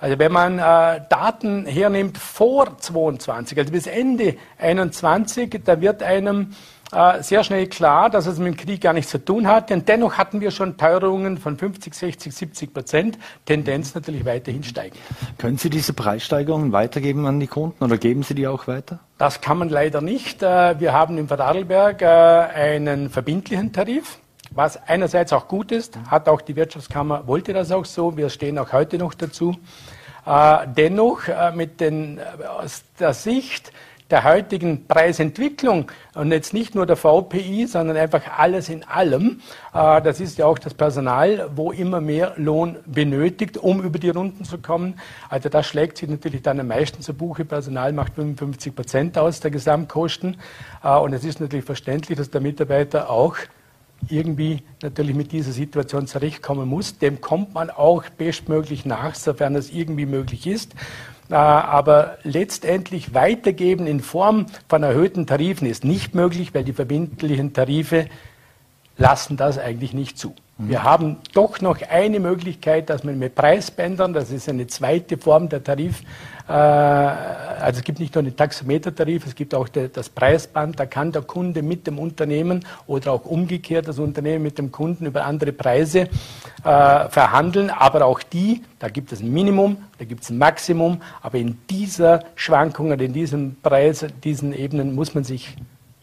[0.00, 6.54] Also wenn man äh, Daten hernimmt vor 22, also bis Ende 21, da wird einem
[6.90, 9.68] äh, sehr schnell klar, dass es mit dem Krieg gar nichts zu tun hat.
[9.68, 13.18] Denn dennoch hatten wir schon Teuerungen von 50, 60, 70 Prozent.
[13.44, 14.96] Tendenz natürlich weiterhin steigen.
[15.36, 19.00] Können Sie diese Preissteigerungen weitergeben an die Kunden oder geben Sie die auch weiter?
[19.18, 20.42] Das kann man leider nicht.
[20.42, 24.18] Äh, wir haben im Vorarlberg äh, einen verbindlichen Tarif.
[24.50, 28.16] Was einerseits auch gut ist, hat auch die Wirtschaftskammer, wollte das auch so.
[28.16, 29.54] Wir stehen auch heute noch dazu.
[30.76, 31.20] Dennoch
[31.54, 32.18] mit den,
[32.58, 33.72] aus der Sicht
[34.10, 39.40] der heutigen Preisentwicklung und jetzt nicht nur der VPI, sondern einfach alles in allem.
[39.74, 44.08] Äh, das ist ja auch das Personal, wo immer mehr Lohn benötigt, um über die
[44.08, 44.98] Runden zu kommen.
[45.28, 47.44] Also das schlägt sich natürlich dann am meisten zu Buche.
[47.44, 50.38] Personal macht 55 Prozent aus der Gesamtkosten.
[50.82, 53.36] Äh, und es ist natürlich verständlich, dass der Mitarbeiter auch
[54.08, 56.98] irgendwie natürlich mit dieser Situation zurechtkommen muss.
[56.98, 60.74] Dem kommt man auch bestmöglich nach, sofern es irgendwie möglich ist.
[61.30, 67.52] Äh, aber letztendlich weitergeben in Form von erhöhten Tarifen ist nicht möglich, weil die verbindlichen
[67.52, 68.06] Tarife
[68.96, 70.34] lassen das eigentlich nicht zu.
[70.60, 75.48] Wir haben doch noch eine Möglichkeit, dass man mit Preisbändern, das ist eine zweite Form
[75.48, 76.02] der Tarif,
[76.48, 81.12] äh, also es gibt nicht nur den Taxometertarif, es gibt auch das Preisband, da kann
[81.12, 85.52] der Kunde mit dem Unternehmen oder auch umgekehrt das Unternehmen mit dem Kunden über andere
[85.52, 86.08] Preise
[86.64, 91.00] äh, verhandeln, aber auch die, da gibt es ein Minimum, da gibt es ein Maximum,
[91.22, 95.56] aber in dieser Schwankung in diesem Preis, diesen Ebenen muss man sich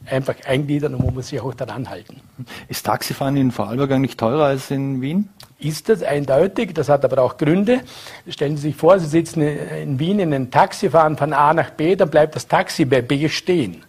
[0.10, 2.22] einfach eingliedern und man muss sich auch daran halten.
[2.68, 5.30] Ist Taxifahren in Vorarlberg eigentlich teurer als in Wien?
[5.60, 6.74] ist das eindeutig.
[6.74, 7.82] Das hat aber auch Gründe.
[8.28, 11.72] Stellen Sie sich vor, Sie sitzen in Wien in einem Taxi, fahren von A nach
[11.72, 13.84] B, dann bleibt das Taxi bei B stehen.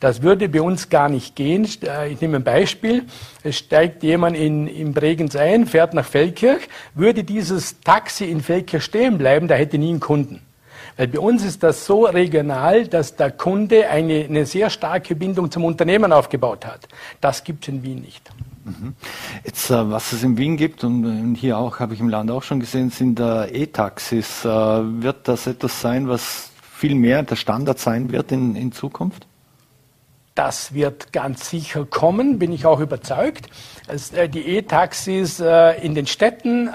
[0.00, 1.68] Das würde bei uns gar nicht gehen.
[1.84, 3.04] Äh, ich nehme ein Beispiel.
[3.44, 6.68] Es steigt jemand in, in Bregenz ein, fährt nach Feldkirch.
[6.94, 10.40] Würde dieses Taxi in Feldkirch stehen bleiben, da hätte nie einen Kunden.
[10.96, 15.50] Weil bei uns ist das so regional, dass der Kunde eine, eine sehr starke Bindung
[15.50, 16.88] zum Unternehmen aufgebaut hat.
[17.20, 18.30] Das gibt es in Wien nicht.
[18.64, 18.94] Mhm.
[19.44, 22.42] Jetzt, äh, was es in Wien gibt und hier auch, habe ich im Land auch
[22.42, 24.44] schon gesehen, sind äh, E-Taxis.
[24.44, 29.26] Äh, wird das etwas sein, was viel mehr der Standard sein wird in, in Zukunft?
[30.34, 33.48] Das wird ganz sicher kommen, bin ich auch überzeugt.
[34.32, 36.70] die E-Taxis in den Städten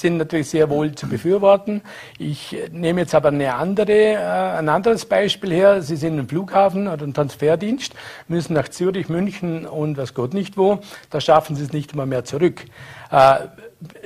[0.00, 1.82] sind natürlich sehr wohl zu befürworten.
[2.18, 4.18] Ich nehme jetzt aber eine andere, äh,
[4.58, 5.82] ein anderes Beispiel her.
[5.82, 7.94] Sie sind im Flughafen oder ein Transferdienst,
[8.28, 10.80] müssen nach Zürich, München und was Gott nicht wo.
[11.10, 12.64] Da schaffen Sie es nicht immer mehr zurück.
[13.10, 13.36] Äh,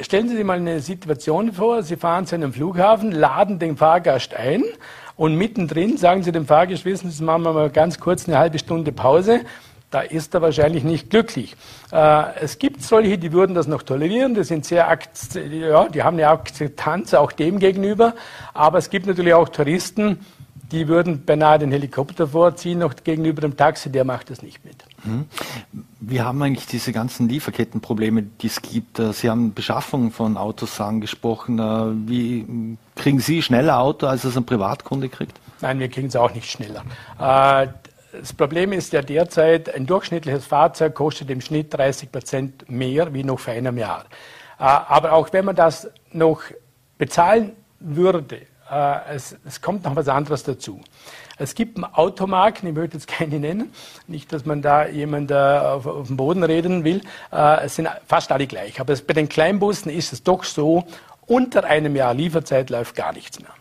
[0.00, 4.34] stellen Sie sich mal eine Situation vor, Sie fahren zu einem Flughafen, laden den Fahrgast
[4.34, 4.64] ein
[5.16, 8.58] und mittendrin sagen Sie dem Fahrgast, wissen Sie, machen wir mal ganz kurz eine halbe
[8.58, 9.40] Stunde Pause
[9.90, 11.56] da ist er wahrscheinlich nicht glücklich.
[11.92, 14.86] Äh, es gibt solche, die würden das noch tolerieren, die sind sehr,
[15.50, 18.14] ja, die haben eine Akzeptanz auch dem gegenüber,
[18.54, 20.18] aber es gibt natürlich auch Touristen,
[20.70, 24.84] die würden beinahe den Helikopter vorziehen, noch gegenüber dem Taxi, der macht das nicht mit.
[25.04, 25.24] Mhm.
[26.00, 28.98] Wir haben eigentlich diese ganzen Lieferkettenprobleme, die es gibt.
[28.98, 31.58] Äh, Sie haben Beschaffung von Autos angesprochen.
[31.58, 35.40] Äh, wie kriegen Sie schneller Auto, als es ein Privatkunde kriegt?
[35.60, 36.84] Nein, wir kriegen es auch nicht schneller.
[38.12, 43.12] Äh, das Problem ist ja derzeit, ein durchschnittliches Fahrzeug kostet im Schnitt 30 Prozent mehr
[43.14, 44.04] wie noch vor einem Jahr.
[44.58, 46.42] Äh, aber auch wenn man das noch
[46.96, 50.80] bezahlen würde, äh, es, es kommt noch was anderes dazu.
[51.38, 53.72] Es gibt Automarken, ich möchte jetzt keine nennen,
[54.06, 57.00] nicht, dass man da jemand auf, auf dem Boden reden will.
[57.32, 58.80] Äh, es sind fast alle gleich.
[58.80, 60.84] Aber es, bei den Kleinbussen ist es doch so,
[61.26, 63.52] unter einem Jahr Lieferzeit läuft gar nichts mehr.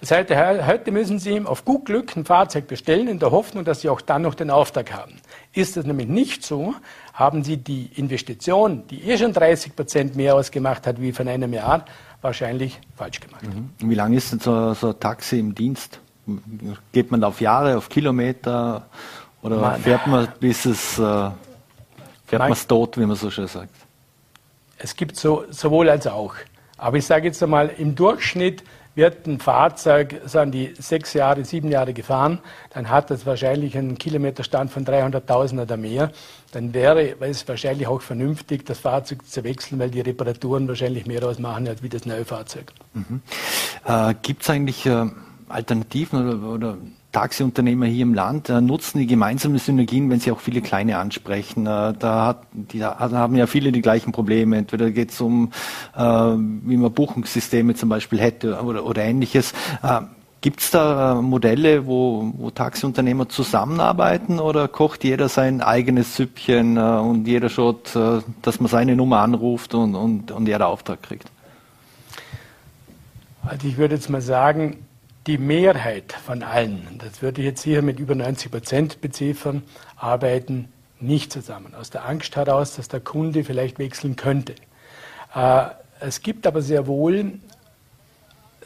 [0.00, 3.80] Das heißt, heute müssen Sie auf gut Glück ein Fahrzeug bestellen, in der Hoffnung, dass
[3.80, 5.14] Sie auch dann noch den Auftrag haben.
[5.52, 6.74] Ist das nämlich nicht so,
[7.12, 11.52] haben Sie die Investition, die eh schon 30 Prozent mehr ausgemacht hat wie von einem
[11.52, 11.84] Jahr,
[12.20, 13.42] wahrscheinlich falsch gemacht.
[13.42, 13.70] Mhm.
[13.90, 16.00] Wie lange ist denn so, so ein Taxi im Dienst?
[16.92, 18.86] Geht man auf Jahre, auf Kilometer
[19.42, 21.30] oder man, fährt man bis es äh,
[22.26, 23.74] fährt man es tot, wie man so schön sagt?
[24.78, 26.34] Es gibt so, sowohl als auch.
[26.78, 28.64] Aber ich sage jetzt einmal, im Durchschnitt
[28.94, 32.38] wird ein Fahrzeug an die sechs Jahre, sieben Jahre gefahren,
[32.70, 36.12] dann hat es wahrscheinlich einen Kilometerstand von 300.000 oder mehr.
[36.52, 41.24] Dann wäre es wahrscheinlich auch vernünftig, das Fahrzeug zu wechseln, weil die Reparaturen wahrscheinlich mehr
[41.24, 42.72] ausmachen als wie das neue Fahrzeug.
[42.92, 43.22] Mhm.
[43.84, 45.06] Äh, Gibt es eigentlich äh,
[45.48, 46.78] Alternativen oder, oder
[47.14, 51.64] Taxiunternehmer hier im Land äh, nutzen die gemeinsamen Synergien, wenn sie auch viele kleine ansprechen.
[51.64, 54.56] Äh, da, hat, die, da haben ja viele die gleichen Probleme.
[54.56, 55.52] Entweder geht es um,
[55.96, 59.52] äh, wie man Buchungssysteme zum Beispiel hätte oder, oder ähnliches.
[59.82, 60.00] Äh,
[60.40, 67.26] Gibt es da Modelle, wo, wo Taxiunternehmer zusammenarbeiten oder kocht jeder sein eigenes Süppchen und
[67.26, 67.96] jeder schaut,
[68.42, 71.30] dass man seine Nummer anruft und, und, und er den Auftrag kriegt?
[73.42, 74.83] Also ich würde jetzt mal sagen,
[75.26, 79.62] die Mehrheit von allen, das würde ich jetzt hier mit über 90 Prozent beziffern,
[79.96, 80.68] arbeiten
[81.00, 81.74] nicht zusammen.
[81.74, 84.54] Aus der Angst heraus, dass der Kunde vielleicht wechseln könnte.
[85.34, 85.66] Äh,
[86.00, 87.32] es gibt aber sehr wohl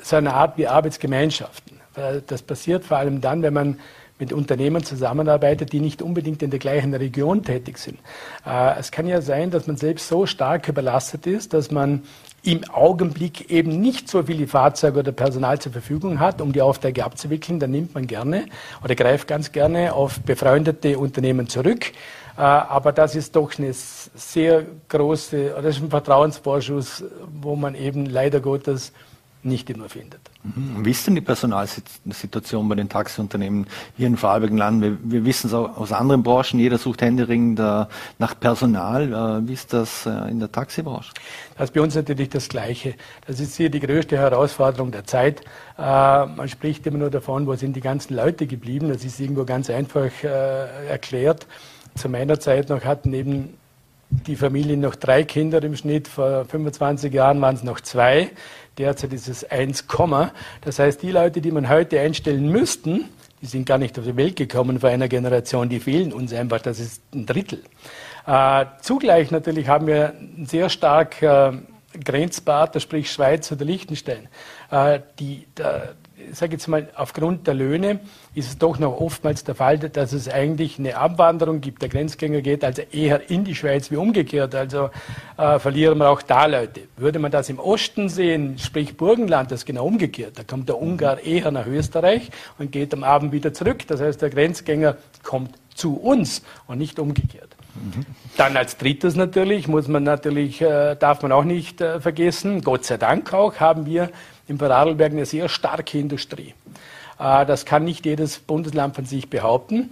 [0.03, 1.79] so eine Art wie Arbeitsgemeinschaften.
[2.27, 3.81] Das passiert vor allem dann, wenn man
[4.21, 7.99] mit Unternehmen zusammenarbeitet, die nicht unbedingt in der gleichen Region tätig sind.
[8.45, 12.03] Äh, es kann ja sein, dass man selbst so stark überlastet ist, dass man
[12.49, 17.05] im Augenblick eben nicht so viele Fahrzeuge oder Personal zur Verfügung hat, um die Aufträge
[17.05, 18.47] abzuwickeln, dann nimmt man gerne
[18.83, 21.93] oder greift ganz gerne auf befreundete Unternehmen zurück.
[22.39, 27.05] Äh, aber das ist doch eine sehr große, das ist ein Vertrauensvorschuss,
[27.39, 28.95] wo man eben leider Gottes
[29.43, 30.21] nicht immer findet.
[30.43, 30.85] Mhm.
[30.85, 33.67] Wie ist denn die Personalsituation bei den Taxiunternehmen
[33.97, 34.83] hier in Vorarlberg-Land?
[34.83, 39.13] Wir, wir wissen es auch aus anderen Branchen, jeder sucht händeringend nach Personal.
[39.13, 41.13] Äh, wie ist das äh, in der Taxibranche?
[41.57, 42.95] Das ist bei uns natürlich das Gleiche.
[43.27, 45.41] Das ist hier die größte Herausforderung der Zeit.
[45.77, 48.89] Äh, man spricht immer nur davon, wo sind die ganzen Leute geblieben.
[48.89, 50.11] Das ist irgendwo ganz einfach
[50.89, 51.47] erklärt.
[51.95, 53.55] Zu meiner Zeit noch hatten eben
[54.11, 56.09] die Familien noch drei Kinder im Schnitt.
[56.09, 58.31] Vor 25 Jahren waren es noch zwei.
[58.79, 59.85] Derzeit ist es 1,
[60.61, 63.07] das heißt, die Leute, die man heute einstellen müssten,
[63.43, 66.61] die sind gar nicht auf die Welt gekommen vor einer Generation, die fehlen uns einfach,
[66.61, 67.63] das ist ein Drittel.
[68.27, 71.53] Äh, zugleich natürlich haben wir einen sehr stark äh,
[72.05, 74.29] Grenzpartner, sprich Schweiz oder Liechtenstein.
[74.71, 75.95] Äh, die, da,
[76.33, 78.01] sage jetzt mal, aufgrund der Löhne
[78.35, 81.83] ist es doch noch oftmals der Fall, dass es eigentlich eine Abwanderung gibt.
[81.83, 84.55] Der Grenzgänger geht also eher in die Schweiz wie umgekehrt.
[84.55, 84.91] Also
[85.37, 86.83] äh, verlieren wir auch da Leute.
[86.97, 90.39] Würde man das im Osten sehen, sprich Burgenland, das ist genau umgekehrt.
[90.39, 93.87] Da kommt der Ungar eher nach Österreich und geht am Abend wieder zurück.
[93.87, 97.57] Das heißt, der Grenzgänger kommt zu uns und nicht umgekehrt.
[97.75, 98.05] Mhm.
[98.37, 102.85] Dann als drittes natürlich muss man natürlich, äh, darf man auch nicht äh, vergessen, Gott
[102.85, 104.11] sei Dank auch, haben wir
[104.49, 106.55] im Vorarlberg eine sehr starke Industrie.
[107.19, 109.91] Äh, das kann nicht jedes Bundesland von sich behaupten.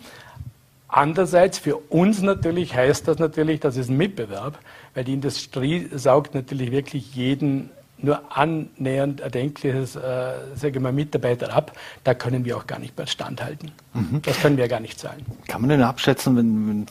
[0.88, 4.58] Andererseits für uns natürlich heißt das natürlich, das ist ein Mitbewerb,
[4.94, 11.72] weil die Industrie saugt natürlich wirklich jeden nur annähernd erdenkliches, äh, sage mal, Mitarbeiter ab.
[12.04, 13.72] Da können wir auch gar nicht mehr standhalten.
[13.94, 14.20] Mhm.
[14.22, 15.24] Das können wir gar nicht zahlen.
[15.48, 16.86] Kann man denn abschätzen, wenn, wenn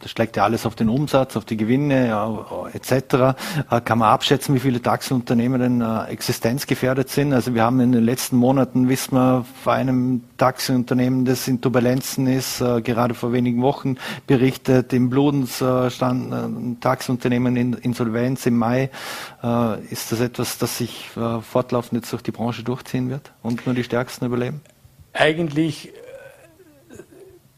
[0.00, 2.92] das schlägt ja alles auf den Umsatz, auf die Gewinne ja, etc.
[3.70, 7.34] Äh, kann man abschätzen, wie viele Taxiunternehmen denn äh, existenzgefährdet sind?
[7.34, 12.26] Also wir haben in den letzten Monaten, wissen wir, vor einem Taxiunternehmen, das in Turbulenzen
[12.26, 13.96] ist, äh, gerade vor wenigen Wochen
[14.26, 15.56] berichtet, im Bludens
[15.88, 18.90] stand ein Taxiunternehmen in Insolvenz im Mai.
[19.90, 21.10] Ist das etwas, das sich
[21.42, 24.60] fortlaufend jetzt durch die Branche durchziehen wird und nur die Stärksten überleben?
[25.12, 25.92] Eigentlich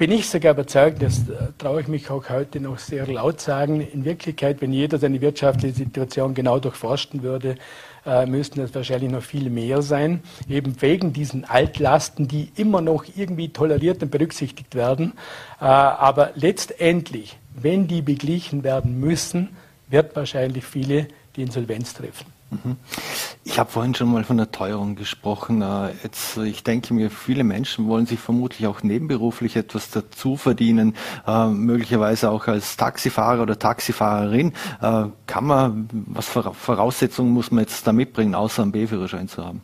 [0.02, 3.80] bin ich sogar überzeugt, das äh, traue ich mich auch heute noch sehr laut sagen,
[3.80, 7.54] in Wirklichkeit, wenn jeder seine wirtschaftliche Situation genau durchforsten würde,
[8.04, 13.04] äh, müssten es wahrscheinlich noch viel mehr sein, eben wegen diesen Altlasten, die immer noch
[13.14, 15.12] irgendwie toleriert und berücksichtigt werden.
[15.60, 19.50] Äh, aber letztendlich, wenn die beglichen werden müssen,
[19.88, 22.26] wird wahrscheinlich viele die Insolvenz treffen.
[23.44, 25.62] Ich habe vorhin schon mal von der Teuerung gesprochen.
[25.62, 30.94] Äh, jetzt, ich denke mir, viele Menschen wollen sich vermutlich auch nebenberuflich etwas dazu verdienen,
[31.26, 34.52] äh, möglicherweise auch als Taxifahrer oder Taxifahrerin.
[34.80, 39.62] Äh, kann man, was Voraussetzungen muss man jetzt da mitbringen, außer einen B-Führerschein zu haben?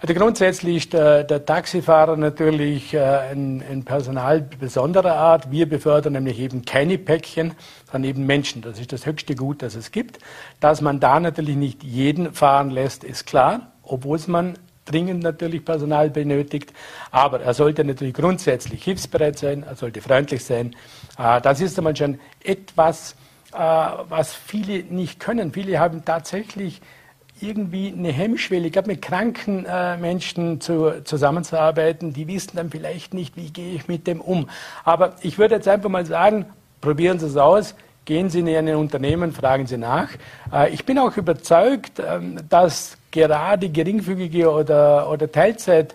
[0.00, 5.50] Also grundsätzlich ist der, der Taxifahrer natürlich äh, ein, ein, Personal besonderer Art.
[5.50, 7.54] Wir befördern nämlich eben keine Päckchen,
[7.90, 8.62] sondern eben Menschen.
[8.62, 10.18] Das ist das höchste Gut, das es gibt.
[10.60, 16.10] Dass man da natürlich nicht jeden fahren lässt, ist klar, obwohl man dringend natürlich Personal
[16.10, 16.72] benötigt.
[17.10, 20.74] Aber er sollte natürlich grundsätzlich hilfsbereit sein, er sollte freundlich sein.
[21.18, 23.16] Äh, das ist einmal schon etwas,
[23.52, 25.52] äh, was viele nicht können.
[25.52, 26.80] Viele haben tatsächlich
[27.40, 33.36] irgendwie eine Hemmschwelle, gerade mit kranken äh, Menschen zu, zusammenzuarbeiten, die wissen dann vielleicht nicht,
[33.36, 34.48] wie gehe ich mit dem um.
[34.84, 36.46] Aber ich würde jetzt einfach mal sagen,
[36.80, 37.74] probieren Sie es aus,
[38.04, 40.08] gehen Sie in ein Unternehmen, fragen Sie nach.
[40.52, 45.94] Äh, ich bin auch überzeugt, äh, dass gerade geringfügige oder, oder Teilzeit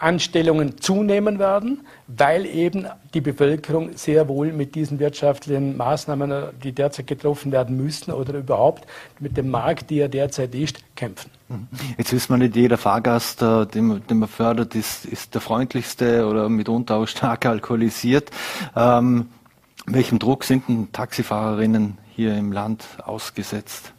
[0.00, 6.32] Anstellungen zunehmen werden, weil eben die Bevölkerung sehr wohl mit diesen wirtschaftlichen Maßnahmen,
[6.62, 8.86] die derzeit getroffen werden müssen oder überhaupt
[9.18, 11.30] mit dem Markt, der derzeit ist, kämpfen.
[11.48, 11.68] Mhm.
[11.98, 16.26] Jetzt wissen wir nicht, jeder Fahrgast, äh, den, den man fördert, ist, ist der freundlichste
[16.26, 18.30] oder mitunter auch stark alkoholisiert.
[18.74, 19.28] Ähm,
[19.86, 23.92] welchem Druck sind denn Taxifahrerinnen hier im Land ausgesetzt?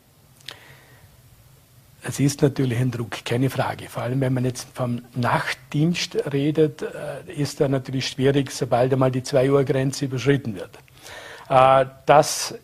[2.04, 3.88] Es ist natürlich ein Druck, keine Frage.
[3.88, 9.12] Vor allem, wenn man jetzt vom Nachtdienst redet, äh, ist da natürlich schwierig, sobald einmal
[9.12, 10.72] die 2 Uhr Grenze überschritten wird.
[11.50, 12.56] Äh, das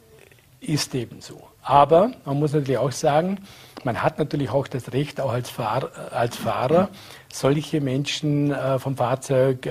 [0.59, 1.47] ist eben so.
[1.61, 3.39] Aber man muss natürlich auch sagen,
[3.83, 6.89] man hat natürlich auch das Recht, auch als, Fahr als Fahrer,
[7.31, 9.67] solche Menschen äh, vom Fahrzeug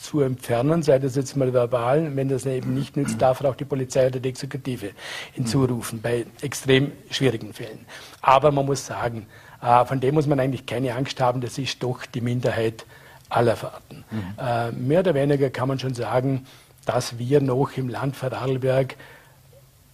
[0.00, 2.14] zu entfernen, sei das jetzt mal verbal.
[2.14, 4.90] Wenn das eben nicht nützt, darf auch die Polizei oder die Exekutive
[5.32, 7.86] hinzurufen, bei extrem schwierigen Fällen.
[8.20, 9.26] Aber man muss sagen,
[9.62, 12.84] äh, von dem muss man eigentlich keine Angst haben, das ist doch die Minderheit
[13.28, 14.04] aller Fahrten.
[14.10, 14.34] Mhm.
[14.38, 16.46] Äh, mehr oder weniger kann man schon sagen,
[16.86, 18.96] dass wir noch im Land Vorarlberg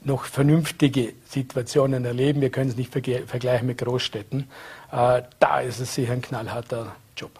[0.05, 2.41] noch vernünftige Situationen erleben.
[2.41, 4.49] Wir können es nicht vergleichen mit Großstädten.
[4.93, 7.31] Äh, da ist es sicher ein knallharter Job.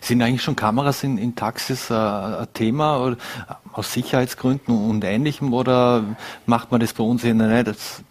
[0.00, 3.16] Sind eigentlich schon Kameras in, in Taxis äh, ein Thema oder,
[3.72, 6.04] aus Sicherheitsgründen und Ähnlichem oder
[6.46, 7.66] macht man das bei uns hier nicht?
[7.66, 8.02] Das,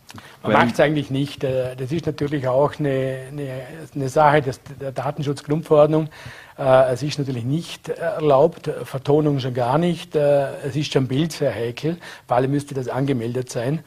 [0.42, 1.44] man macht es eigentlich nicht.
[1.44, 3.62] Äh, das ist natürlich auch eine, eine,
[3.96, 6.10] eine Sache des, der Datenschutzgrundverordnung.
[6.58, 10.16] Äh, es ist natürlich nicht erlaubt, Vertonung schon gar nicht.
[10.16, 11.98] Äh, es ist schon Bild sehr heikel.
[12.28, 13.84] Vor allem müsste das angemeldet sein.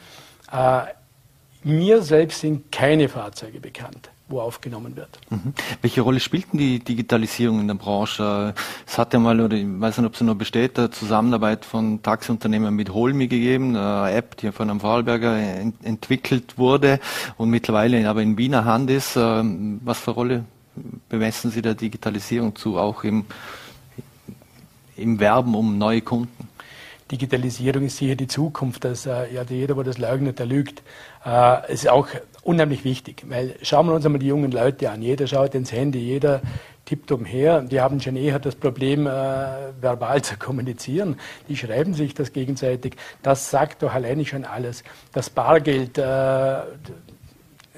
[1.65, 5.21] Mir selbst sind keine Fahrzeuge bekannt wo aufgenommen wird.
[5.31, 5.55] Mhm.
[5.83, 8.55] Welche Rolle spielt denn die Digitalisierung in der Branche?
[8.87, 12.03] Es hat ja mal, oder ich weiß nicht, ob es noch besteht, eine Zusammenarbeit von
[12.03, 16.99] Taxiunternehmen mit Holmi gegeben, eine App, die von einem Vorarlberger ent entwickelt wurde
[17.37, 19.17] und mittlerweile aber in Wiener Hand ist.
[19.17, 20.45] Ähm, was für Rolle
[21.09, 23.27] bemessen Sie der Digitalisierung zu, auch im,
[24.97, 26.49] im Werben um neue Kunden?
[27.11, 28.85] Digitalisierung ist sicher die Zukunft.
[28.85, 30.83] Dass, äh, ja, jeder, der das leugnet, der lügt.
[31.25, 32.09] Äh, es ist auch
[32.47, 35.03] unheimlich wichtig, weil schauen wir uns einmal die jungen Leute an.
[35.03, 36.41] Jeder schaut ins Handy, jeder
[36.85, 37.63] tippt umher.
[37.63, 39.11] Die haben schon eher das Problem, äh,
[39.81, 41.17] verbal zu kommunizieren.
[41.49, 42.97] Die schreiben sich das gegenseitig.
[43.23, 44.85] Das sagt doch alleine schon alles.
[45.13, 46.59] Das Bargeld äh,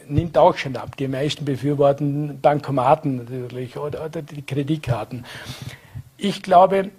[0.07, 0.97] nimmt auch schon ab.
[0.97, 5.25] Die meisten befürworten Bankomaten natürlich oder, oder die Kreditkarten.
[6.17, 6.91] Ich glaube,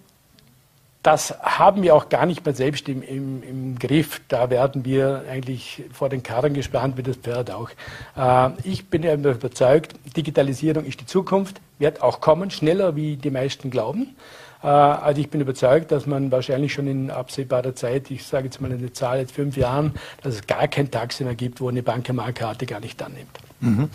[1.02, 4.22] das haben wir auch gar nicht mehr selbst im, im, im, Griff.
[4.28, 7.70] Da werden wir eigentlich vor den Karren gespannt, wie das Pferd auch.
[8.18, 13.70] Äh, ich bin überzeugt, Digitalisierung ist die Zukunft, wird auch kommen, schneller wie die meisten
[13.70, 14.16] glauben.
[14.62, 18.60] Äh, also ich bin überzeugt, dass man wahrscheinlich schon in absehbarer Zeit, ich sage jetzt
[18.60, 21.82] mal eine Zahl, jetzt fünf Jahren, dass es gar kein Taxi mehr gibt, wo eine
[21.82, 23.40] Bankermarkkarte gar nicht annimmt.
[23.62, 23.90] Mhm.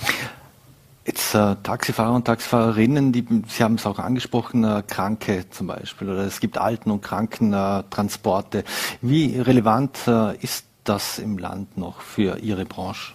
[1.06, 6.08] Jetzt äh, Taxifahrer und Taxifahrerinnen, die, Sie haben es auch angesprochen, äh, Kranke zum Beispiel,
[6.08, 8.64] oder es gibt Alten- und Krankentransporte.
[9.02, 13.12] Wie relevant äh, ist das im Land noch für Ihre Branche?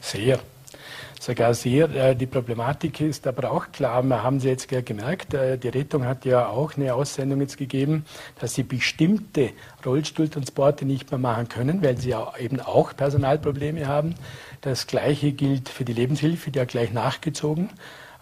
[0.00, 0.40] Sehr.
[1.22, 1.88] Sogar sehr.
[1.94, 6.04] Äh, die Problematik ist aber auch klar, wir haben Sie jetzt gemerkt, äh, die Rettung
[6.04, 8.04] hat ja auch eine Aussendung jetzt gegeben,
[8.40, 9.50] dass sie bestimmte
[9.86, 14.16] Rollstuhltransporte nicht mehr machen können, weil sie eben auch Personalprobleme haben.
[14.62, 17.70] Das Gleiche gilt für die Lebenshilfe, die ja gleich nachgezogen.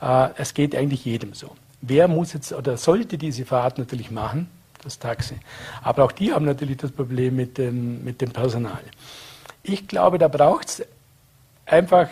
[0.03, 1.57] Äh, es geht eigentlich jedem so.
[1.80, 4.51] Wer muss jetzt oder sollte diese Fahrt natürlich machen?
[4.84, 5.36] Das Taxi.
[5.82, 8.82] Aber auch die haben natürlich das Problem mit dem, mit dem Personal.
[9.62, 10.86] Ich glaube, da braucht es
[11.64, 12.11] einfach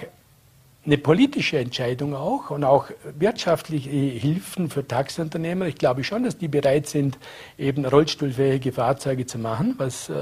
[0.89, 2.86] eine politische Entscheidung auch und auch
[3.18, 5.66] wirtschaftliche Hilfen für Taxiunternehmer.
[5.66, 7.18] Ich glaube schon, dass die bereit sind,
[7.59, 10.14] eben rollstuhlfähige Fahrzeuge zu machen, was äh,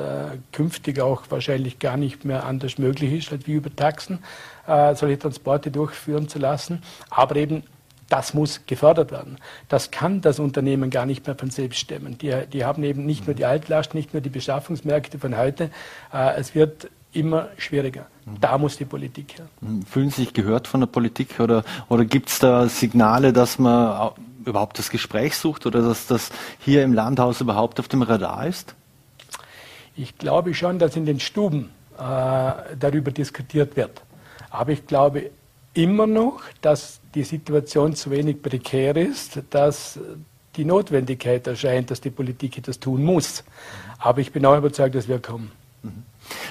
[0.50, 4.18] künftig auch wahrscheinlich gar nicht mehr anders möglich ist, als wie über Taxen
[4.66, 6.82] äh, solche Transporte durchführen zu lassen.
[7.10, 7.62] Aber eben
[8.08, 9.38] das muss gefördert werden.
[9.68, 12.18] Das kann das Unternehmen gar nicht mehr von selbst stemmen.
[12.18, 15.70] Die, die haben eben nicht nur die Altlast, nicht nur die Beschaffungsmärkte von heute.
[16.12, 18.06] Äh, es wird immer schwieriger.
[18.40, 19.46] Da muss die Politik her.
[19.88, 24.10] Fühlen Sie sich gehört von der Politik oder, oder gibt es da Signale, dass man
[24.44, 28.74] überhaupt das Gespräch sucht oder dass das hier im Landhaus überhaupt auf dem Radar ist?
[29.94, 32.00] Ich glaube schon, dass in den Stuben äh,
[32.78, 34.02] darüber diskutiert wird.
[34.50, 35.30] Aber ich glaube
[35.74, 39.98] immer noch, dass die Situation zu wenig prekär ist, dass
[40.56, 43.44] die Notwendigkeit erscheint, dass die Politik etwas tun muss.
[43.98, 45.52] Aber ich bin auch überzeugt, dass wir kommen.
[45.82, 46.02] Mhm.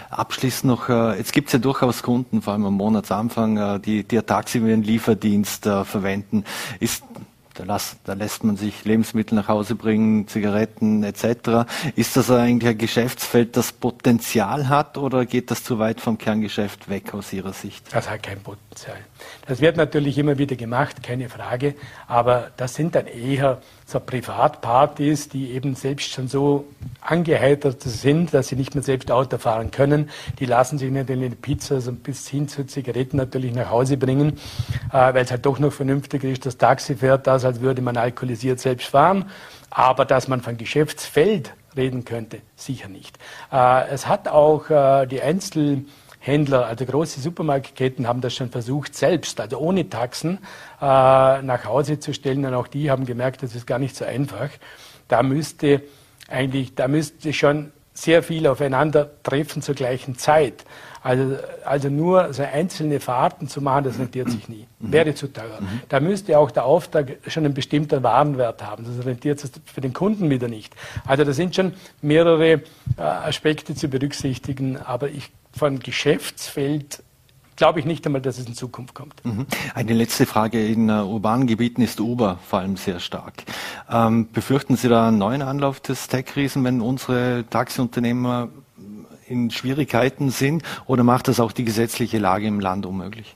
[0.09, 4.03] Abschließend noch, äh, jetzt gibt es ja durchaus Kunden, vor allem am Monatsanfang, äh, die,
[4.03, 6.43] die Taxi wie einen Lieferdienst äh, verwenden.
[6.79, 7.03] Ist
[7.55, 11.65] da, las, da, lässt man sich Lebensmittel nach Hause bringen, Zigaretten etc.
[11.95, 16.89] Ist das eigentlich ein Geschäftsfeld, das Potenzial hat oder geht das zu weit vom Kerngeschäft
[16.89, 17.85] weg aus Ihrer Sicht?
[17.93, 18.97] Das hat kein Potenzial.
[19.47, 21.75] Das wird natürlich immer wieder gemacht, keine Frage,
[22.07, 26.65] aber das sind dann eher so Privatpartys, die eben selbst schon so
[27.01, 30.09] angeheitert sind, dass sie nicht mehr selbst Auto fahren können.
[30.39, 34.39] Die lassen sich natürlich eine Pizza so bis hin zu Zigaretten natürlich nach Hause bringen,
[34.91, 37.95] äh, weil es halt doch noch vernünftiger ist, das Taxi fährt das, als würde man
[37.95, 39.29] alkoholisiert selbst fahren.
[39.69, 43.19] Aber dass man von Geschäftsfeld reden könnte, sicher nicht.
[43.51, 45.85] Äh, es hat auch äh, die Einzel
[46.25, 50.39] Händler, also große Supermarktketten haben das schon versucht, selbst, also ohne Taxen,
[50.81, 52.45] äh, nach Hause zu stellen.
[52.45, 54.49] Und auch die haben gemerkt, das ist gar nicht so einfach.
[55.07, 55.83] Da müsste
[56.27, 60.65] eigentlich, da müsste schon sehr viel aufeinander treffen zur gleichen Zeit.
[61.01, 64.65] Also, also nur so einzelne Fahrten zu machen, das rentiert sich nie.
[64.79, 64.91] Mhm.
[64.91, 65.61] Wäre zu teuer.
[65.61, 65.81] Mhm.
[65.87, 68.85] Da müsste auch der Auftrag schon einen bestimmten Warenwert haben.
[68.85, 70.75] Das rentiert sich für den Kunden wieder nicht.
[71.05, 72.61] Also da sind schon mehrere äh,
[72.97, 74.77] Aspekte zu berücksichtigen.
[74.77, 77.03] Aber ich von Geschäftsfeld
[77.55, 79.23] glaube ich nicht einmal, dass es in Zukunft kommt.
[79.23, 79.45] Mhm.
[79.73, 80.65] Eine letzte Frage.
[80.65, 83.33] In uh, urbanen Gebieten ist Uber vor allem sehr stark.
[83.89, 88.49] Ähm, befürchten Sie da einen neuen Anlauf des Tech-Riesen, wenn unsere Taxiunternehmer
[89.27, 90.63] in Schwierigkeiten sind?
[90.85, 93.35] Oder macht das auch die gesetzliche Lage im Land unmöglich?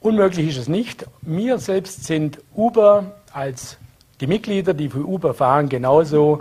[0.00, 1.06] Unmöglich ist es nicht.
[1.22, 3.78] Wir selbst sind Uber als
[4.20, 6.40] die Mitglieder, die für Uber fahren, genauso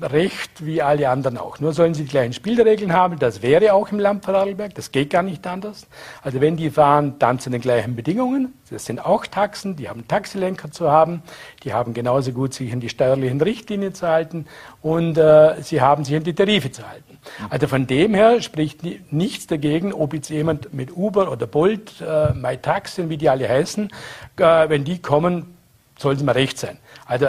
[0.00, 1.60] Recht wie alle anderen auch.
[1.60, 3.18] Nur sollen sie die gleichen Spielregeln haben.
[3.18, 4.74] Das wäre auch im Land Vorarlberg.
[4.74, 5.86] Das geht gar nicht anders.
[6.22, 8.54] Also wenn die fahren, dann zu den gleichen Bedingungen.
[8.70, 9.76] Das sind auch Taxen.
[9.76, 11.22] Die haben Taxilenker zu haben.
[11.62, 14.46] Die haben genauso gut sich an die steuerlichen Richtlinien zu halten.
[14.82, 17.18] Und äh, sie haben sich an die Tarife zu halten.
[17.50, 18.82] Also von dem her spricht
[19.12, 23.90] nichts dagegen, ob jetzt jemand mit Uber oder Bolt, äh, MyTaxi, wie die alle heißen,
[24.36, 25.56] äh, wenn die kommen,
[25.98, 26.78] soll es mal recht sein.
[27.06, 27.28] Also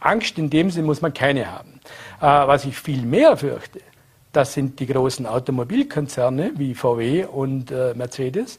[0.00, 1.79] Angst in dem Sinn muss man keine haben.
[2.20, 3.80] Äh, was ich viel mehr fürchte,
[4.32, 8.58] das sind die großen Automobilkonzerne wie VW und äh, Mercedes.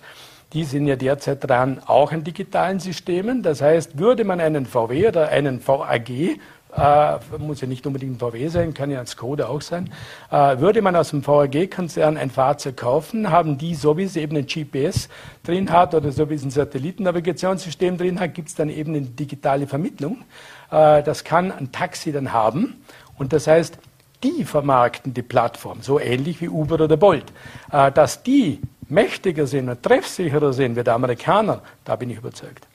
[0.53, 3.41] Die sind ja derzeit dran, auch an digitalen Systemen.
[3.41, 6.39] Das heißt, würde man einen VW oder einen VAG
[6.75, 9.91] äh, muss ja nicht unbedingt ein VW sein, kann ja ein Skoda auch sein,
[10.31, 14.37] äh, würde man aus dem VAG-Konzern ein Fahrzeug kaufen, haben die, so wie es eben
[14.37, 15.09] ein GPS
[15.43, 19.05] drin hat oder so wie es ein Satellitennavigationssystem drin hat, gibt es dann eben eine
[19.05, 20.23] digitale Vermittlung.
[20.71, 22.81] Äh, das kann ein Taxi dann haben
[23.21, 23.77] und das heißt,
[24.23, 27.25] die vermarkten die Plattform, so ähnlich wie Uber oder Bolt.
[27.71, 28.59] Äh, dass die
[28.89, 32.67] mächtiger sind und treffsicherer sind wie der Amerikaner, da bin ich überzeugt.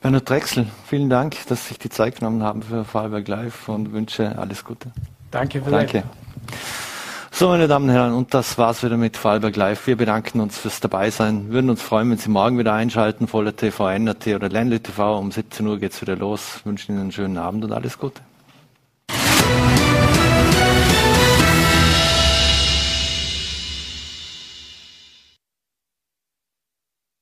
[0.00, 3.92] Bernhard Drechsel, vielen Dank, dass Sie sich die Zeit genommen haben für Vorarlberg Live und
[3.92, 4.90] wünsche alles Gute.
[5.30, 6.02] Danke für Danke.
[7.30, 9.86] So, meine Damen und Herren, und das war's wieder mit Vorarlberg Live.
[9.86, 13.90] Wir bedanken uns fürs Dabeisein, würden uns freuen, wenn Sie morgen wieder einschalten, Voller TV,
[13.90, 15.16] NRT oder Ländle TV.
[15.16, 16.62] Um 17 Uhr geht's wieder los.
[16.64, 18.22] Wünschen Ihnen einen schönen Abend und alles Gute.